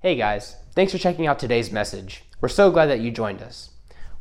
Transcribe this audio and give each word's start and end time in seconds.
Hey 0.00 0.14
guys, 0.14 0.54
thanks 0.76 0.92
for 0.92 0.98
checking 0.98 1.26
out 1.26 1.40
today's 1.40 1.72
message. 1.72 2.22
We're 2.40 2.48
so 2.48 2.70
glad 2.70 2.86
that 2.86 3.00
you 3.00 3.10
joined 3.10 3.42
us. 3.42 3.70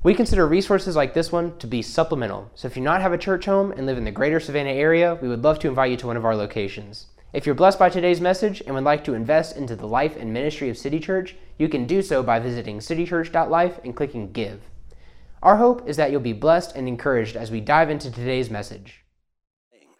We 0.01 0.15
consider 0.15 0.47
resources 0.47 0.95
like 0.95 1.13
this 1.13 1.31
one 1.31 1.55
to 1.59 1.67
be 1.67 1.83
supplemental, 1.83 2.49
so 2.55 2.67
if 2.67 2.75
you 2.75 2.81
not 2.81 3.03
have 3.03 3.13
a 3.13 3.17
church 3.17 3.45
home 3.45 3.71
and 3.71 3.85
live 3.85 3.99
in 3.99 4.03
the 4.03 4.09
greater 4.09 4.39
Savannah 4.39 4.71
area, 4.71 5.13
we 5.21 5.27
would 5.27 5.43
love 5.43 5.59
to 5.59 5.67
invite 5.67 5.91
you 5.91 5.97
to 5.97 6.07
one 6.07 6.17
of 6.17 6.25
our 6.25 6.35
locations. 6.35 7.05
If 7.31 7.45
you're 7.45 7.53
blessed 7.53 7.77
by 7.77 7.89
today's 7.89 8.19
message 8.19 8.59
and 8.61 8.73
would 8.73 8.85
like 8.85 9.03
to 9.03 9.13
invest 9.13 9.55
into 9.55 9.75
the 9.75 9.85
life 9.85 10.17
and 10.17 10.33
ministry 10.33 10.71
of 10.71 10.79
City 10.79 10.99
Church, 10.99 11.35
you 11.59 11.69
can 11.69 11.85
do 11.85 12.01
so 12.01 12.23
by 12.23 12.39
visiting 12.39 12.79
citychurch.life 12.79 13.79
and 13.83 13.95
clicking 13.95 14.31
Give. 14.31 14.61
Our 15.43 15.57
hope 15.57 15.87
is 15.87 15.95
that 15.97 16.09
you'll 16.09 16.21
be 16.21 16.33
blessed 16.33 16.75
and 16.75 16.87
encouraged 16.87 17.35
as 17.35 17.51
we 17.51 17.61
dive 17.61 17.91
into 17.91 18.09
today's 18.09 18.49
message. 18.49 19.05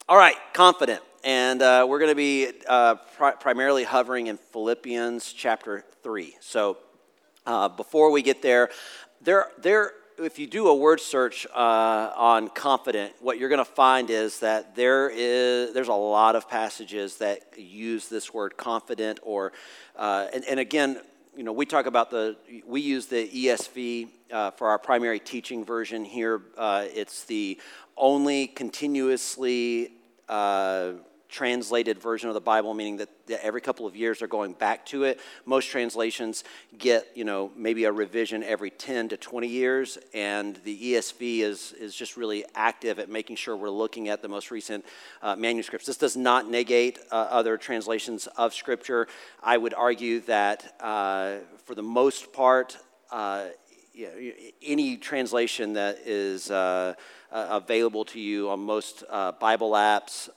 All 0.10 0.18
right, 0.18 0.38
confident. 0.54 1.04
And 1.28 1.62
uh, 1.62 1.86
we're 1.90 2.00
going 2.00 2.12
to 2.12 2.16
be 2.16 2.54
uh, 2.70 2.96
pri- 3.18 3.34
primarily 3.34 3.84
hovering 3.84 4.28
in 4.28 4.38
Philippians 4.38 5.34
chapter 5.34 5.84
3. 6.02 6.34
So 6.40 6.78
uh, 7.46 7.68
before 7.68 8.12
we 8.12 8.22
get 8.22 8.42
there, 8.42 8.70
there, 9.20 9.48
there, 9.58 9.92
if 10.20 10.40
you 10.40 10.48
do 10.48 10.70
a 10.70 10.74
word 10.74 11.02
search 11.02 11.46
uh, 11.54 12.14
on 12.16 12.48
confident, 12.48 13.12
what 13.20 13.40
you're 13.40 13.50
going 13.50 13.58
to 13.58 13.66
find 13.66 14.10
is 14.10 14.40
that 14.40 14.78
there 14.78 15.10
is 15.10 15.74
there's 15.74 15.90
a 15.90 15.94
lot 15.94 16.38
of 16.38 16.48
passages 16.48 17.18
that 17.18 17.42
use 17.58 18.08
this 18.08 18.34
word 18.34 18.56
confident, 18.56 19.20
or 19.22 19.52
uh, 19.98 20.28
and, 20.34 20.46
and 20.46 20.62
again, 20.62 21.02
you 21.36 21.44
know, 21.44 21.52
we 21.52 21.66
talk 21.66 21.88
about 21.88 22.10
the 22.10 22.38
we 22.66 22.80
use 22.80 23.08
the 23.08 23.28
ESV 23.28 24.08
uh, 24.32 24.52
for 24.52 24.70
our 24.70 24.80
primary 24.80 25.20
teaching 25.20 25.66
version 25.66 26.06
here. 26.06 26.44
Uh, 26.58 26.86
it's 26.88 27.26
the 27.26 27.60
only 27.98 28.48
continuously 28.48 29.92
uh, 30.30 30.92
translated 31.30 32.00
version 32.00 32.30
of 32.30 32.34
the 32.34 32.42
Bible, 32.42 32.74
meaning 32.74 32.98
that, 32.98 33.10
that, 33.28 33.44
every 33.44 33.62
couple 33.62 33.86
of 33.86 33.96
years 33.96 34.20
they're 34.20 34.28
going 34.28 34.54
back 34.54 34.86
to 34.88 35.04
it. 35.04 35.20
Most 35.46 35.70
translations 35.70 36.44
get, 36.78 37.08
you 37.16 37.26
know, 37.26 37.52
maybe 37.56 37.84
a 37.84 37.92
revision 37.92 38.44
every 38.44 38.70
10 38.70 39.10
to 39.10 39.18
20 39.18 39.48
years, 39.48 39.98
and 40.14 40.60
the 40.64 40.94
ESV 40.94 41.40
is, 41.40 41.74
is 41.74 41.96
just 41.96 42.18
really 42.18 42.46
active 42.56 43.00
at 43.00 43.10
making 43.10 43.36
sure 43.36 43.56
we're 43.56 43.70
looking 43.70 44.10
at 44.10 44.22
the 44.22 44.28
most 44.28 44.52
recent 44.52 44.86
uh, 45.22 45.36
manuscripts. 45.36 45.86
This 45.86 45.98
does 45.98 46.18
not 46.18 46.50
negate 46.50 47.00
uh, 47.12 47.16
other 47.16 47.58
translations 47.58 48.28
of 48.38 48.54
Scripture. 48.54 49.08
I 49.44 49.58
would 49.58 49.74
argue 49.74 50.22
that 50.22 50.76
uh, 50.80 51.38
for 51.66 51.76
the 51.76 51.84
most 51.84 52.34
part, 52.34 52.78
uh, 53.12 53.46
any 54.62 54.96
translation 54.98 55.74
that 55.74 56.00
is 56.06 56.52
uh, 56.52 56.94
uh, 57.32 57.48
available 57.50 58.06
to 58.06 58.20
you 58.20 58.50
on 58.50 58.60
most 58.60 59.04
Bible 59.40 59.72
apps, 59.72 60.30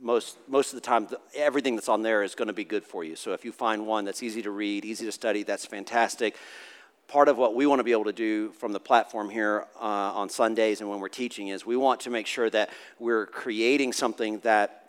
most, 0.00 0.38
most 0.48 0.72
of 0.72 0.76
the 0.76 0.86
time, 0.86 1.08
everything 1.34 1.76
that's 1.76 1.88
on 1.88 2.02
there 2.02 2.22
is 2.22 2.34
going 2.34 2.48
to 2.48 2.54
be 2.54 2.64
good 2.64 2.84
for 2.84 3.04
you. 3.04 3.16
So 3.16 3.32
if 3.32 3.44
you 3.44 3.52
find 3.52 3.86
one 3.86 4.04
that's 4.04 4.22
easy 4.22 4.42
to 4.42 4.50
read, 4.50 4.84
easy 4.84 5.06
to 5.06 5.12
study, 5.12 5.42
that's 5.42 5.66
fantastic. 5.66 6.36
Part 7.06 7.28
of 7.28 7.36
what 7.36 7.54
we 7.54 7.66
want 7.66 7.80
to 7.80 7.84
be 7.84 7.92
able 7.92 8.04
to 8.04 8.12
do 8.12 8.52
from 8.52 8.72
the 8.72 8.80
platform 8.80 9.30
here 9.30 9.66
uh, 9.76 9.84
on 9.84 10.28
Sundays 10.28 10.80
and 10.80 10.88
when 10.88 11.00
we're 11.00 11.08
teaching 11.08 11.48
is 11.48 11.66
we 11.66 11.76
want 11.76 12.00
to 12.00 12.10
make 12.10 12.26
sure 12.26 12.50
that 12.50 12.70
we're 12.98 13.26
creating 13.26 13.92
something 13.92 14.38
that 14.40 14.83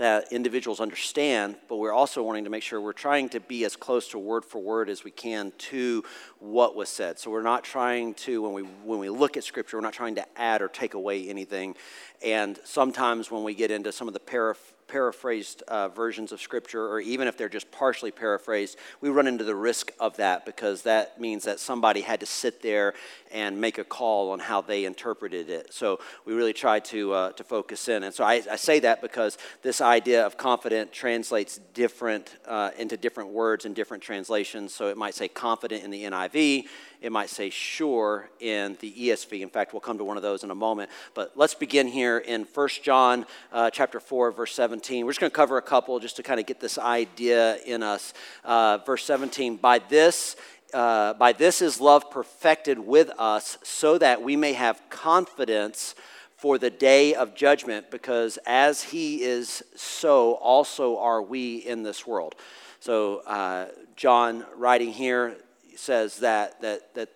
that 0.00 0.32
individuals 0.32 0.80
understand, 0.80 1.56
but 1.68 1.76
we're 1.76 1.92
also 1.92 2.22
wanting 2.22 2.44
to 2.44 2.50
make 2.50 2.62
sure 2.62 2.80
we're 2.80 2.94
trying 2.94 3.28
to 3.28 3.38
be 3.38 3.66
as 3.66 3.76
close 3.76 4.08
to 4.08 4.18
word 4.18 4.46
for 4.46 4.58
word 4.58 4.88
as 4.88 5.04
we 5.04 5.10
can 5.10 5.52
to 5.58 6.02
what 6.38 6.74
was 6.74 6.88
said. 6.88 7.18
So 7.18 7.30
we're 7.30 7.42
not 7.42 7.64
trying 7.64 8.14
to, 8.14 8.40
when 8.40 8.54
we, 8.54 8.62
when 8.62 8.98
we 8.98 9.10
look 9.10 9.36
at 9.36 9.44
Scripture, 9.44 9.76
we're 9.76 9.82
not 9.82 9.92
trying 9.92 10.14
to 10.14 10.24
add 10.40 10.62
or 10.62 10.68
take 10.68 10.94
away 10.94 11.28
anything. 11.28 11.76
And 12.24 12.58
sometimes 12.64 13.30
when 13.30 13.44
we 13.44 13.52
get 13.52 13.70
into 13.70 13.92
some 13.92 14.08
of 14.08 14.14
the 14.14 14.20
paraph- 14.20 14.72
paraphrased 14.90 15.62
uh, 15.68 15.88
versions 15.88 16.32
of 16.32 16.40
Scripture, 16.40 16.88
or 16.88 17.00
even 17.00 17.28
if 17.28 17.36
they're 17.36 17.48
just 17.48 17.70
partially 17.70 18.10
paraphrased, 18.10 18.76
we 19.00 19.08
run 19.08 19.26
into 19.26 19.44
the 19.44 19.54
risk 19.54 19.92
of 20.00 20.16
that 20.16 20.44
because 20.44 20.82
that 20.82 21.20
means 21.20 21.44
that 21.44 21.60
somebody 21.60 22.00
had 22.00 22.20
to 22.20 22.26
sit 22.26 22.60
there 22.60 22.94
and 23.30 23.60
make 23.60 23.78
a 23.78 23.84
call 23.84 24.30
on 24.30 24.40
how 24.40 24.60
they 24.60 24.84
interpreted 24.84 25.48
it. 25.48 25.72
So 25.72 26.00
we 26.24 26.34
really 26.34 26.52
try 26.52 26.80
to, 26.80 27.12
uh, 27.12 27.32
to 27.32 27.44
focus 27.44 27.88
in. 27.88 28.02
And 28.02 28.12
so 28.12 28.24
I, 28.24 28.42
I, 28.50 28.56
say 28.56 28.80
that 28.80 29.00
because 29.00 29.38
this 29.62 29.80
idea 29.80 30.26
of 30.26 30.36
confident 30.36 30.92
translates 30.92 31.60
different 31.72 32.36
uh, 32.46 32.70
into 32.76 32.96
different 32.96 33.30
words 33.30 33.64
in 33.64 33.74
different 33.74 34.02
translations. 34.02 34.74
So 34.74 34.88
it 34.88 34.96
might 34.96 35.14
say 35.14 35.28
confident 35.28 35.84
in 35.84 35.90
the 35.90 36.02
NIV 36.02 36.66
it 37.00 37.10
might 37.10 37.30
say 37.30 37.50
sure 37.50 38.28
in 38.40 38.76
the 38.80 38.92
ESV. 38.92 39.40
In 39.40 39.48
fact, 39.48 39.72
we'll 39.72 39.80
come 39.80 39.98
to 39.98 40.04
one 40.04 40.16
of 40.16 40.22
those 40.22 40.44
in 40.44 40.50
a 40.50 40.54
moment. 40.54 40.90
But 41.14 41.32
let's 41.34 41.54
begin 41.54 41.86
here 41.86 42.18
in 42.18 42.46
1 42.52 42.68
John 42.82 43.26
uh, 43.52 43.70
chapter 43.70 44.00
4, 44.00 44.32
verse 44.32 44.54
17. 44.54 45.04
We're 45.04 45.12
just 45.12 45.20
going 45.20 45.30
to 45.30 45.34
cover 45.34 45.56
a 45.56 45.62
couple 45.62 45.98
just 45.98 46.16
to 46.16 46.22
kind 46.22 46.38
of 46.38 46.46
get 46.46 46.60
this 46.60 46.78
idea 46.78 47.56
in 47.64 47.82
us. 47.82 48.12
Uh, 48.44 48.78
verse 48.84 49.04
17, 49.04 49.56
by 49.56 49.78
this 49.78 50.36
uh, 50.72 51.14
by 51.14 51.32
this 51.32 51.62
is 51.62 51.80
love 51.80 52.10
perfected 52.10 52.78
with 52.78 53.10
us, 53.18 53.58
so 53.64 53.98
that 53.98 54.22
we 54.22 54.36
may 54.36 54.52
have 54.52 54.80
confidence 54.88 55.96
for 56.36 56.58
the 56.58 56.70
day 56.70 57.12
of 57.14 57.34
judgment, 57.34 57.90
because 57.90 58.38
as 58.46 58.82
he 58.82 59.22
is, 59.22 59.62
so 59.74 60.34
also 60.34 60.96
are 60.98 61.20
we 61.20 61.56
in 61.56 61.82
this 61.82 62.06
world. 62.06 62.34
So, 62.78 63.18
uh, 63.26 63.66
John 63.96 64.46
writing 64.56 64.92
here 64.92 65.36
says 65.80 66.18
that, 66.18 66.60
that, 66.60 66.94
that, 66.94 67.08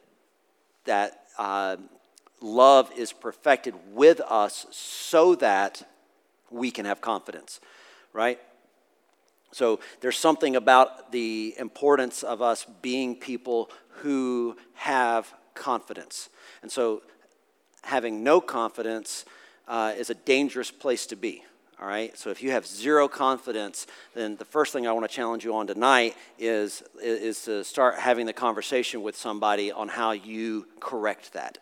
that 0.84 1.20
uh, 1.38 1.76
love 2.40 2.90
is 2.96 3.12
perfected 3.12 3.74
with 3.92 4.20
us 4.20 4.66
so 4.70 5.34
that 5.36 5.86
we 6.50 6.70
can 6.70 6.84
have 6.84 7.00
confidence, 7.00 7.60
right? 8.12 8.40
So 9.52 9.80
there's 10.00 10.18
something 10.18 10.56
about 10.56 11.12
the 11.12 11.54
importance 11.58 12.22
of 12.22 12.42
us 12.42 12.66
being 12.82 13.14
people 13.14 13.70
who 14.02 14.56
have 14.74 15.32
confidence. 15.54 16.28
And 16.62 16.72
so 16.72 17.02
having 17.82 18.24
no 18.24 18.40
confidence 18.40 19.24
uh, 19.68 19.94
is 19.96 20.10
a 20.10 20.14
dangerous 20.14 20.70
place 20.70 21.06
to 21.06 21.16
be. 21.16 21.44
All 21.84 21.90
right, 21.90 22.16
so 22.16 22.30
if 22.30 22.42
you 22.42 22.50
have 22.52 22.66
zero 22.66 23.08
confidence, 23.08 23.86
then 24.14 24.36
the 24.36 24.46
first 24.46 24.72
thing 24.72 24.86
I 24.86 24.92
want 24.92 25.06
to 25.06 25.14
challenge 25.14 25.44
you 25.44 25.54
on 25.54 25.66
tonight 25.66 26.16
is, 26.38 26.82
is 26.98 27.42
to 27.44 27.62
start 27.62 27.96
having 27.96 28.24
the 28.24 28.32
conversation 28.32 29.02
with 29.02 29.14
somebody 29.14 29.70
on 29.70 29.88
how 29.88 30.12
you 30.12 30.66
correct 30.80 31.34
that. 31.34 31.58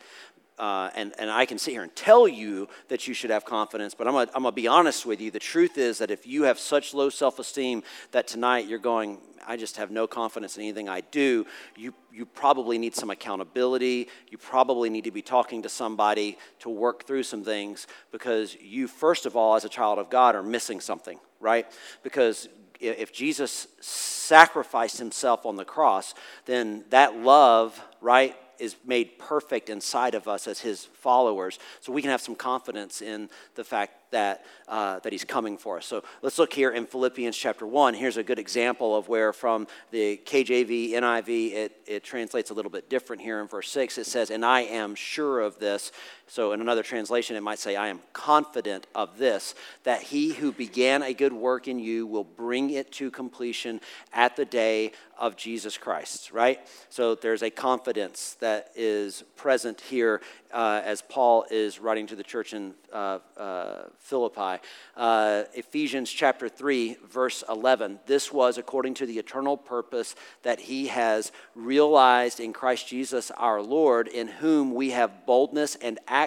Uh, 0.62 0.90
and, 0.94 1.12
and 1.18 1.28
I 1.28 1.44
can 1.44 1.58
sit 1.58 1.72
here 1.72 1.82
and 1.82 1.92
tell 1.96 2.28
you 2.28 2.68
that 2.86 3.08
you 3.08 3.14
should 3.14 3.30
have 3.30 3.44
confidence, 3.44 3.94
but 3.94 4.06
I'm 4.06 4.12
going 4.12 4.28
to 4.44 4.52
be 4.52 4.68
honest 4.68 5.04
with 5.04 5.20
you. 5.20 5.32
The 5.32 5.40
truth 5.40 5.76
is 5.76 5.98
that 5.98 6.12
if 6.12 6.24
you 6.24 6.44
have 6.44 6.56
such 6.56 6.94
low 6.94 7.10
self 7.10 7.40
esteem 7.40 7.82
that 8.12 8.28
tonight 8.28 8.68
you're 8.68 8.78
going, 8.78 9.18
I 9.44 9.56
just 9.56 9.76
have 9.78 9.90
no 9.90 10.06
confidence 10.06 10.56
in 10.56 10.62
anything 10.62 10.88
I 10.88 11.00
do, 11.00 11.46
you, 11.76 11.92
you 12.12 12.24
probably 12.24 12.78
need 12.78 12.94
some 12.94 13.10
accountability. 13.10 14.06
You 14.30 14.38
probably 14.38 14.88
need 14.88 15.02
to 15.02 15.10
be 15.10 15.20
talking 15.20 15.62
to 15.62 15.68
somebody 15.68 16.38
to 16.60 16.70
work 16.70 17.08
through 17.08 17.24
some 17.24 17.42
things 17.42 17.88
because 18.12 18.56
you, 18.60 18.86
first 18.86 19.26
of 19.26 19.34
all, 19.34 19.56
as 19.56 19.64
a 19.64 19.68
child 19.68 19.98
of 19.98 20.10
God, 20.10 20.36
are 20.36 20.44
missing 20.44 20.78
something, 20.78 21.18
right? 21.40 21.66
Because 22.04 22.48
if 22.78 23.12
Jesus 23.12 23.66
sacrificed 23.80 24.98
himself 24.98 25.44
on 25.44 25.56
the 25.56 25.64
cross, 25.64 26.14
then 26.46 26.84
that 26.90 27.16
love, 27.16 27.80
right, 28.00 28.36
is 28.62 28.76
made 28.86 29.18
perfect 29.18 29.68
inside 29.68 30.14
of 30.14 30.28
us 30.28 30.46
as 30.46 30.60
his 30.60 30.84
followers. 30.84 31.58
So 31.80 31.92
we 31.92 32.00
can 32.00 32.12
have 32.12 32.20
some 32.20 32.36
confidence 32.36 33.02
in 33.02 33.28
the 33.56 33.64
fact 33.64 34.12
that, 34.12 34.44
uh, 34.68 35.00
that 35.00 35.12
he's 35.12 35.24
coming 35.24 35.58
for 35.58 35.78
us. 35.78 35.86
So 35.86 36.04
let's 36.22 36.38
look 36.38 36.52
here 36.52 36.70
in 36.70 36.86
Philippians 36.86 37.36
chapter 37.36 37.66
1. 37.66 37.94
Here's 37.94 38.18
a 38.18 38.22
good 38.22 38.38
example 38.38 38.94
of 38.94 39.08
where 39.08 39.32
from 39.32 39.66
the 39.90 40.20
KJV, 40.24 40.92
NIV, 40.92 41.52
it, 41.52 41.76
it 41.86 42.04
translates 42.04 42.50
a 42.50 42.54
little 42.54 42.70
bit 42.70 42.88
different 42.88 43.20
here 43.20 43.40
in 43.40 43.48
verse 43.48 43.68
6. 43.70 43.98
It 43.98 44.06
says, 44.06 44.30
And 44.30 44.44
I 44.44 44.60
am 44.60 44.94
sure 44.94 45.40
of 45.40 45.58
this. 45.58 45.90
So 46.32 46.52
in 46.52 46.62
another 46.62 46.82
translation, 46.82 47.36
it 47.36 47.42
might 47.42 47.58
say, 47.58 47.76
I 47.76 47.88
am 47.88 48.00
confident 48.14 48.86
of 48.94 49.18
this, 49.18 49.54
that 49.84 50.00
he 50.00 50.32
who 50.32 50.50
began 50.50 51.02
a 51.02 51.12
good 51.12 51.34
work 51.34 51.68
in 51.68 51.78
you 51.78 52.06
will 52.06 52.24
bring 52.24 52.70
it 52.70 52.90
to 52.92 53.10
completion 53.10 53.82
at 54.14 54.34
the 54.36 54.46
day 54.46 54.92
of 55.18 55.36
Jesus 55.36 55.76
Christ, 55.76 56.32
right? 56.32 56.58
So 56.88 57.14
there's 57.14 57.42
a 57.42 57.50
confidence 57.50 58.38
that 58.40 58.70
is 58.74 59.24
present 59.36 59.82
here 59.82 60.22
uh, 60.52 60.80
as 60.84 61.02
Paul 61.02 61.44
is 61.50 61.78
writing 61.78 62.06
to 62.08 62.16
the 62.16 62.24
church 62.24 62.54
in 62.54 62.74
uh, 62.92 63.18
uh, 63.36 63.84
Philippi. 63.98 64.62
Uh, 64.96 65.44
Ephesians 65.54 66.10
chapter 66.10 66.48
3, 66.48 66.96
verse 67.08 67.44
11. 67.48 68.00
This 68.06 68.32
was 68.32 68.58
according 68.58 68.94
to 68.94 69.06
the 69.06 69.18
eternal 69.18 69.56
purpose 69.56 70.16
that 70.42 70.60
he 70.60 70.88
has 70.88 71.30
realized 71.54 72.40
in 72.40 72.52
Christ 72.52 72.88
Jesus 72.88 73.30
our 73.32 73.62
Lord, 73.62 74.08
in 74.08 74.28
whom 74.28 74.74
we 74.74 74.90
have 74.90 75.26
boldness 75.26 75.76
and 75.76 75.98
access 76.08 76.21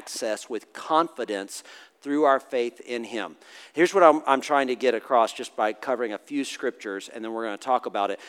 with 0.50 0.74
confidence 0.74 1.64
through 2.02 2.24
our 2.24 2.40
faith 2.40 2.80
in 2.82 3.04
him. 3.04 3.36
Here's 3.74 3.94
what 3.94 4.04
I'm, 4.04 4.22
I'm 4.28 4.42
trying 4.42 4.68
to 4.68 4.76
get 4.76 4.94
across 4.94 5.34
just 5.34 5.56
by 5.56 5.74
covering 5.74 6.14
a 6.14 6.18
few 6.18 6.44
scriptures, 6.44 7.10
and 7.12 7.24
then 7.24 7.34
we're 7.34 7.46
going 7.46 7.58
to 7.58 7.64
talk 7.64 7.86
about 7.86 8.12
it. 8.12 8.20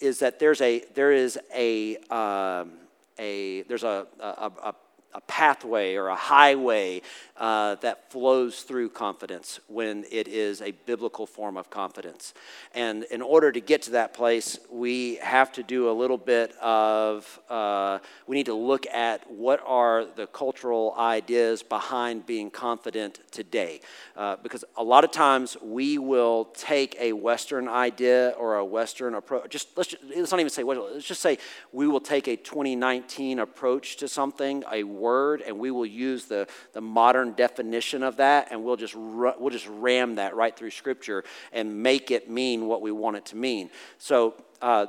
Is 0.00 0.18
that 0.20 0.38
there's 0.38 0.60
a 0.60 0.84
there 0.94 1.12
is 1.12 1.38
a 1.54 1.96
um, 2.10 2.72
a 3.18 3.62
there's 3.62 3.84
a, 3.84 4.06
a, 4.18 4.50
a 4.64 4.74
a 5.14 5.20
pathway 5.22 5.94
or 5.94 6.08
a 6.08 6.16
highway 6.16 7.02
uh, 7.36 7.74
that 7.76 8.10
flows 8.10 8.62
through 8.62 8.88
confidence 8.88 9.58
when 9.66 10.04
it 10.10 10.28
is 10.28 10.62
a 10.62 10.70
biblical 10.86 11.26
form 11.26 11.56
of 11.56 11.70
confidence. 11.70 12.34
And 12.74 13.04
in 13.04 13.20
order 13.20 13.50
to 13.50 13.60
get 13.60 13.82
to 13.82 13.90
that 13.92 14.14
place, 14.14 14.58
we 14.70 15.16
have 15.16 15.50
to 15.52 15.62
do 15.62 15.90
a 15.90 15.92
little 15.92 16.18
bit 16.18 16.54
of, 16.58 17.40
uh, 17.50 17.98
we 18.26 18.36
need 18.36 18.46
to 18.46 18.54
look 18.54 18.86
at 18.86 19.28
what 19.30 19.60
are 19.66 20.04
the 20.04 20.26
cultural 20.28 20.94
ideas 20.96 21.62
behind 21.62 22.26
being 22.26 22.50
confident 22.50 23.20
today. 23.30 23.80
Uh, 24.16 24.36
because 24.42 24.64
a 24.76 24.84
lot 24.84 25.02
of 25.04 25.10
times 25.10 25.56
we 25.62 25.98
will 25.98 26.44
take 26.54 26.96
a 27.00 27.12
Western 27.12 27.68
idea 27.68 28.30
or 28.38 28.56
a 28.56 28.64
Western 28.64 29.14
approach, 29.14 29.50
just 29.50 29.76
let's, 29.76 29.90
just, 29.90 30.04
let's 30.04 30.30
not 30.30 30.40
even 30.40 30.50
say, 30.50 30.62
let's 30.62 31.06
just 31.06 31.22
say 31.22 31.38
we 31.72 31.88
will 31.88 32.00
take 32.00 32.28
a 32.28 32.36
2019 32.36 33.38
approach 33.38 33.96
to 33.96 34.06
something, 34.06 34.62
a 34.70 34.84
word 35.02 35.42
and 35.42 35.58
we 35.58 35.70
will 35.70 35.86
use 35.86 36.24
the, 36.24 36.46
the 36.72 36.80
modern 36.80 37.32
definition 37.32 38.02
of 38.02 38.16
that 38.16 38.48
and 38.50 38.64
we'll 38.64 38.76
just, 38.76 38.94
we'll 38.94 39.50
just 39.50 39.68
ram 39.68 40.14
that 40.14 40.34
right 40.36 40.56
through 40.56 40.70
Scripture 40.70 41.24
and 41.52 41.82
make 41.82 42.10
it 42.10 42.30
mean 42.30 42.66
what 42.66 42.80
we 42.80 42.92
want 42.92 43.16
it 43.16 43.26
to 43.26 43.36
mean. 43.36 43.68
So, 43.98 44.34
uh, 44.62 44.86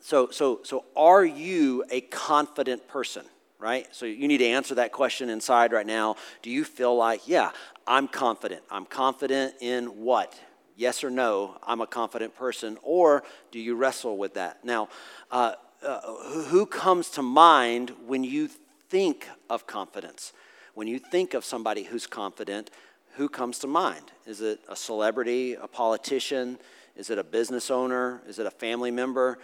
so, 0.00 0.30
so, 0.30 0.60
so 0.64 0.84
are 0.96 1.24
you 1.24 1.84
a 1.90 2.00
confident 2.00 2.88
person? 2.88 3.24
Right? 3.58 3.86
So 3.92 4.06
you 4.06 4.26
need 4.26 4.38
to 4.38 4.46
answer 4.46 4.74
that 4.74 4.90
question 4.90 5.28
inside 5.28 5.72
right 5.72 5.86
now. 5.86 6.16
Do 6.42 6.50
you 6.50 6.64
feel 6.64 6.96
like, 6.96 7.28
yeah, 7.28 7.52
I'm 7.86 8.08
confident? 8.08 8.62
I'm 8.68 8.86
confident 8.86 9.54
in 9.60 9.84
what? 10.02 10.34
Yes 10.74 11.04
or 11.04 11.10
no, 11.10 11.58
I'm 11.62 11.80
a 11.80 11.86
confident 11.86 12.34
person. 12.34 12.76
Or 12.82 13.22
do 13.52 13.60
you 13.60 13.76
wrestle 13.76 14.16
with 14.16 14.34
that? 14.34 14.64
Now, 14.64 14.88
uh, 15.30 15.54
uh, 15.84 16.00
who 16.48 16.66
comes 16.66 17.10
to 17.10 17.22
mind 17.22 17.92
when 18.06 18.24
you 18.24 18.48
think 18.92 19.26
of 19.48 19.66
confidence? 19.66 20.34
When 20.74 20.86
you 20.86 20.98
think 20.98 21.32
of 21.32 21.46
somebody 21.46 21.82
who's 21.82 22.06
confident, 22.06 22.70
who 23.14 23.26
comes 23.26 23.58
to 23.60 23.66
mind? 23.66 24.12
Is 24.26 24.42
it 24.42 24.60
a 24.68 24.76
celebrity, 24.76 25.54
a 25.54 25.66
politician? 25.66 26.58
Is 26.94 27.08
it 27.08 27.16
a 27.16 27.24
business 27.24 27.70
owner? 27.70 28.20
Is 28.28 28.38
it 28.38 28.44
a 28.44 28.50
family 28.50 28.90
member? 28.90 29.38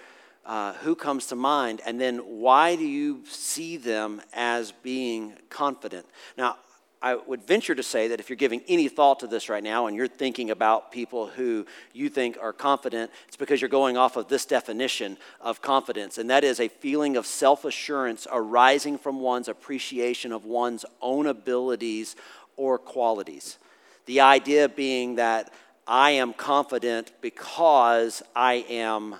Uh, 0.44 0.74
who 0.74 0.94
comes 0.94 1.28
to 1.28 1.34
mind? 1.34 1.80
And 1.86 1.98
then 1.98 2.18
why 2.18 2.76
do 2.76 2.84
you 2.84 3.24
see 3.26 3.78
them 3.78 4.20
as 4.34 4.72
being 4.72 5.32
confident? 5.48 6.04
Now, 6.36 6.56
I 7.00 7.14
would 7.14 7.46
venture 7.46 7.74
to 7.74 7.82
say 7.82 8.08
that 8.08 8.18
if 8.18 8.28
you're 8.28 8.36
giving 8.36 8.62
any 8.66 8.88
thought 8.88 9.20
to 9.20 9.28
this 9.28 9.48
right 9.48 9.62
now 9.62 9.86
and 9.86 9.96
you're 9.96 10.08
thinking 10.08 10.50
about 10.50 10.90
people 10.90 11.28
who 11.28 11.64
you 11.92 12.08
think 12.08 12.36
are 12.40 12.52
confident, 12.52 13.10
it's 13.28 13.36
because 13.36 13.60
you're 13.60 13.68
going 13.68 13.96
off 13.96 14.16
of 14.16 14.28
this 14.28 14.44
definition 14.44 15.16
of 15.40 15.62
confidence, 15.62 16.18
and 16.18 16.28
that 16.30 16.42
is 16.42 16.58
a 16.58 16.68
feeling 16.68 17.16
of 17.16 17.26
self 17.26 17.64
assurance 17.64 18.26
arising 18.30 18.98
from 18.98 19.20
one's 19.20 19.48
appreciation 19.48 20.32
of 20.32 20.44
one's 20.44 20.84
own 21.00 21.26
abilities 21.26 22.16
or 22.56 22.78
qualities. 22.78 23.58
The 24.06 24.20
idea 24.20 24.68
being 24.68 25.16
that 25.16 25.52
I 25.86 26.12
am 26.12 26.32
confident 26.32 27.12
because 27.20 28.22
I 28.34 28.64
am 28.68 29.16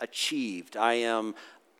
achieved, 0.00 0.76
I 0.76 0.94
am 0.94 1.34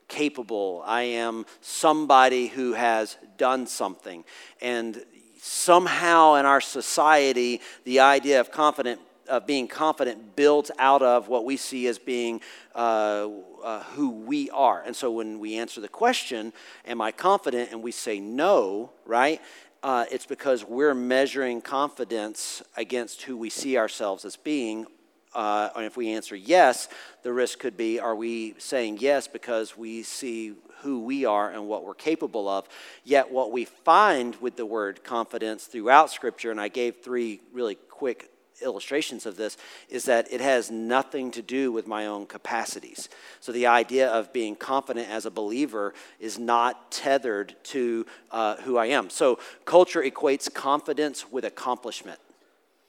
capable. 0.08 0.82
I 0.86 1.02
am 1.02 1.44
somebody 1.60 2.48
who 2.48 2.72
has 2.72 3.16
done 3.36 3.66
something. 3.66 4.24
And 4.60 5.04
somehow 5.48 6.34
in 6.34 6.46
our 6.46 6.60
society, 6.60 7.60
the 7.84 8.00
idea 8.00 8.40
of 8.40 8.50
confident 8.50 9.00
of 9.28 9.46
being 9.46 9.68
confident 9.68 10.36
builds 10.36 10.70
out 10.78 11.02
of 11.02 11.28
what 11.28 11.44
we 11.44 11.56
see 11.56 11.86
as 11.86 11.98
being 11.98 12.40
uh, 12.74 13.28
uh, 13.62 13.82
who 13.94 14.10
we 14.10 14.48
are. 14.50 14.82
And 14.86 14.96
so 14.96 15.12
when 15.12 15.38
we 15.38 15.58
answer 15.58 15.80
the 15.80 15.88
question, 15.88 16.52
Am 16.86 17.00
I 17.00 17.12
confident? 17.12 17.70
and 17.70 17.82
we 17.82 17.92
say 17.92 18.20
no, 18.20 18.90
right? 19.04 19.40
Uh, 19.82 20.06
it's 20.10 20.26
because 20.26 20.64
we're 20.64 20.94
measuring 20.94 21.60
confidence 21.60 22.62
against 22.76 23.22
who 23.22 23.36
we 23.36 23.50
see 23.50 23.76
ourselves 23.76 24.24
as 24.24 24.36
being. 24.36 24.86
Uh, 25.34 25.68
and 25.76 25.84
if 25.84 25.96
we 25.96 26.08
answer 26.08 26.34
yes, 26.34 26.88
the 27.22 27.32
risk 27.32 27.58
could 27.58 27.76
be 27.76 28.00
are 28.00 28.16
we 28.16 28.54
saying 28.58 28.96
yes 28.98 29.28
because 29.28 29.76
we 29.76 30.02
see 30.02 30.54
who 30.82 31.00
we 31.04 31.24
are 31.24 31.50
and 31.50 31.68
what 31.68 31.84
we're 31.84 31.94
capable 31.94 32.48
of. 32.48 32.68
Yet, 33.04 33.30
what 33.30 33.52
we 33.52 33.64
find 33.64 34.36
with 34.36 34.56
the 34.56 34.66
word 34.66 35.04
confidence 35.04 35.64
throughout 35.64 36.10
Scripture, 36.10 36.50
and 36.50 36.60
I 36.60 36.68
gave 36.68 36.96
three 36.96 37.40
really 37.52 37.74
quick 37.74 38.30
illustrations 38.62 39.26
of 39.26 39.36
this 39.36 39.56
is 39.88 40.04
that 40.04 40.32
it 40.32 40.40
has 40.40 40.70
nothing 40.70 41.30
to 41.32 41.42
do 41.42 41.72
with 41.72 41.86
my 41.86 42.06
own 42.06 42.26
capacities. 42.26 43.08
So 43.40 43.52
the 43.52 43.66
idea 43.66 44.08
of 44.08 44.32
being 44.32 44.56
confident 44.56 45.08
as 45.08 45.26
a 45.26 45.30
believer 45.30 45.94
is 46.20 46.38
not 46.38 46.90
tethered 46.90 47.54
to 47.64 48.06
uh, 48.30 48.56
who 48.56 48.76
I 48.76 48.86
am. 48.86 49.10
So 49.10 49.38
culture 49.64 50.02
equates 50.02 50.52
confidence 50.52 51.30
with 51.30 51.44
accomplishment. 51.44 52.18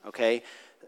Okay? 0.06 0.42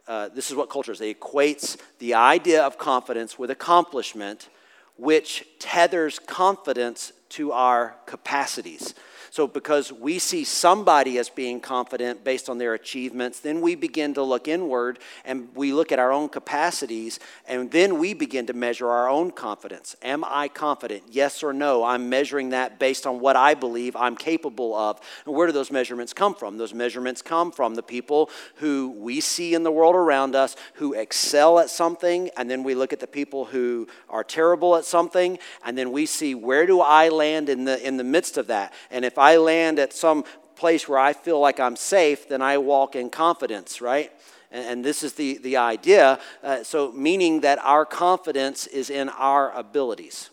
Uh, 0.06 0.28
this 0.28 0.50
is 0.50 0.56
what 0.56 0.69
culture 0.69 0.93
is. 0.93 1.00
It 1.00 1.20
equates 1.20 1.76
the 1.99 2.14
idea 2.14 2.62
of 2.62 2.78
confidence 2.78 3.38
with 3.38 3.50
accomplishment 3.50 4.49
which 4.96 5.44
tethers 5.58 6.18
confidence 6.18 7.12
to 7.30 7.52
our 7.52 7.96
capacities. 8.06 8.94
So, 9.32 9.46
because 9.46 9.90
we 9.90 10.19
see 10.19 10.44
somebody 10.44 11.17
as 11.17 11.31
being 11.31 11.58
confident 11.58 12.23
based 12.23 12.50
on 12.50 12.58
their 12.58 12.75
achievements, 12.75 13.40
then 13.40 13.62
we 13.62 13.75
begin 13.75 14.12
to 14.12 14.23
look 14.23 14.46
inward 14.46 14.99
and 15.25 15.49
we 15.55 15.73
look 15.73 15.90
at 15.90 15.99
our 15.99 16.12
own 16.12 16.29
capacities, 16.29 17.19
and 17.49 17.70
then 17.70 17.99
we 17.99 18.12
begin 18.12 18.44
to 18.49 18.52
measure 18.52 18.90
our 18.90 19.08
own 19.08 19.31
confidence. 19.31 19.96
Am 20.02 20.23
I 20.23 20.49
confident? 20.49 21.05
Yes 21.08 21.43
or 21.43 21.55
no? 21.55 21.82
I'm 21.82 22.11
measuring 22.11 22.50
that 22.50 22.79
based 22.79 23.06
on 23.06 23.20
what 23.20 23.34
I 23.34 23.55
believe 23.55 23.96
I'm 23.96 24.17
capable 24.17 24.75
of. 24.75 25.00
And 25.25 25.35
where 25.35 25.46
do 25.46 25.55
those 25.55 25.70
measurements 25.70 26.12
come 26.12 26.35
from? 26.35 26.58
Those 26.58 26.75
measurements 26.75 27.23
come 27.23 27.52
from 27.52 27.75
the 27.75 27.82
people 27.82 28.28
who 28.56 28.90
we 28.99 29.23
see 29.23 29.55
in 29.55 29.62
the 29.62 29.73
world 29.73 29.94
around 29.94 30.35
us 30.35 30.56
who 30.75 30.93
excel 30.93 31.58
at 31.58 31.70
something, 31.70 32.28
and 32.37 32.50
then 32.50 32.64
we 32.64 32.75
look 32.75 32.93
at 32.93 33.00
the 33.00 33.06
people 33.06 33.46
who 33.46 33.88
are 34.11 34.25
terrible 34.25 34.76
at 34.76 34.85
something, 34.85 35.38
and 35.64 35.78
then 35.78 35.90
we 35.90 36.05
see 36.05 36.35
where 36.35 36.67
do 36.67 36.82
I 36.82 37.08
land 37.08 37.49
in 37.49 37.64
the, 37.64 37.82
in 37.82 37.96
the 37.96 38.05
midst 38.05 38.37
of 38.37 38.49
that. 38.49 38.75
And 38.90 39.06
if 39.06 39.21
I 39.22 39.36
land 39.36 39.78
at 39.78 39.92
some 39.92 40.24
place 40.56 40.88
where 40.88 40.98
I 40.98 41.12
feel 41.12 41.38
like 41.38 41.60
I'm 41.60 41.76
safe, 41.76 42.28
then 42.28 42.42
I 42.42 42.58
walk 42.58 42.96
in 42.96 43.08
confidence, 43.08 43.80
right? 43.80 44.10
And, 44.50 44.66
and 44.66 44.84
this 44.84 45.04
is 45.04 45.12
the, 45.12 45.38
the 45.38 45.58
idea. 45.58 46.19
Uh, 46.42 46.64
so, 46.64 46.90
meaning 46.90 47.42
that 47.42 47.60
our 47.60 47.84
confidence 47.84 48.66
is 48.66 48.90
in 48.90 49.08
our 49.10 49.52
abilities. 49.52 50.30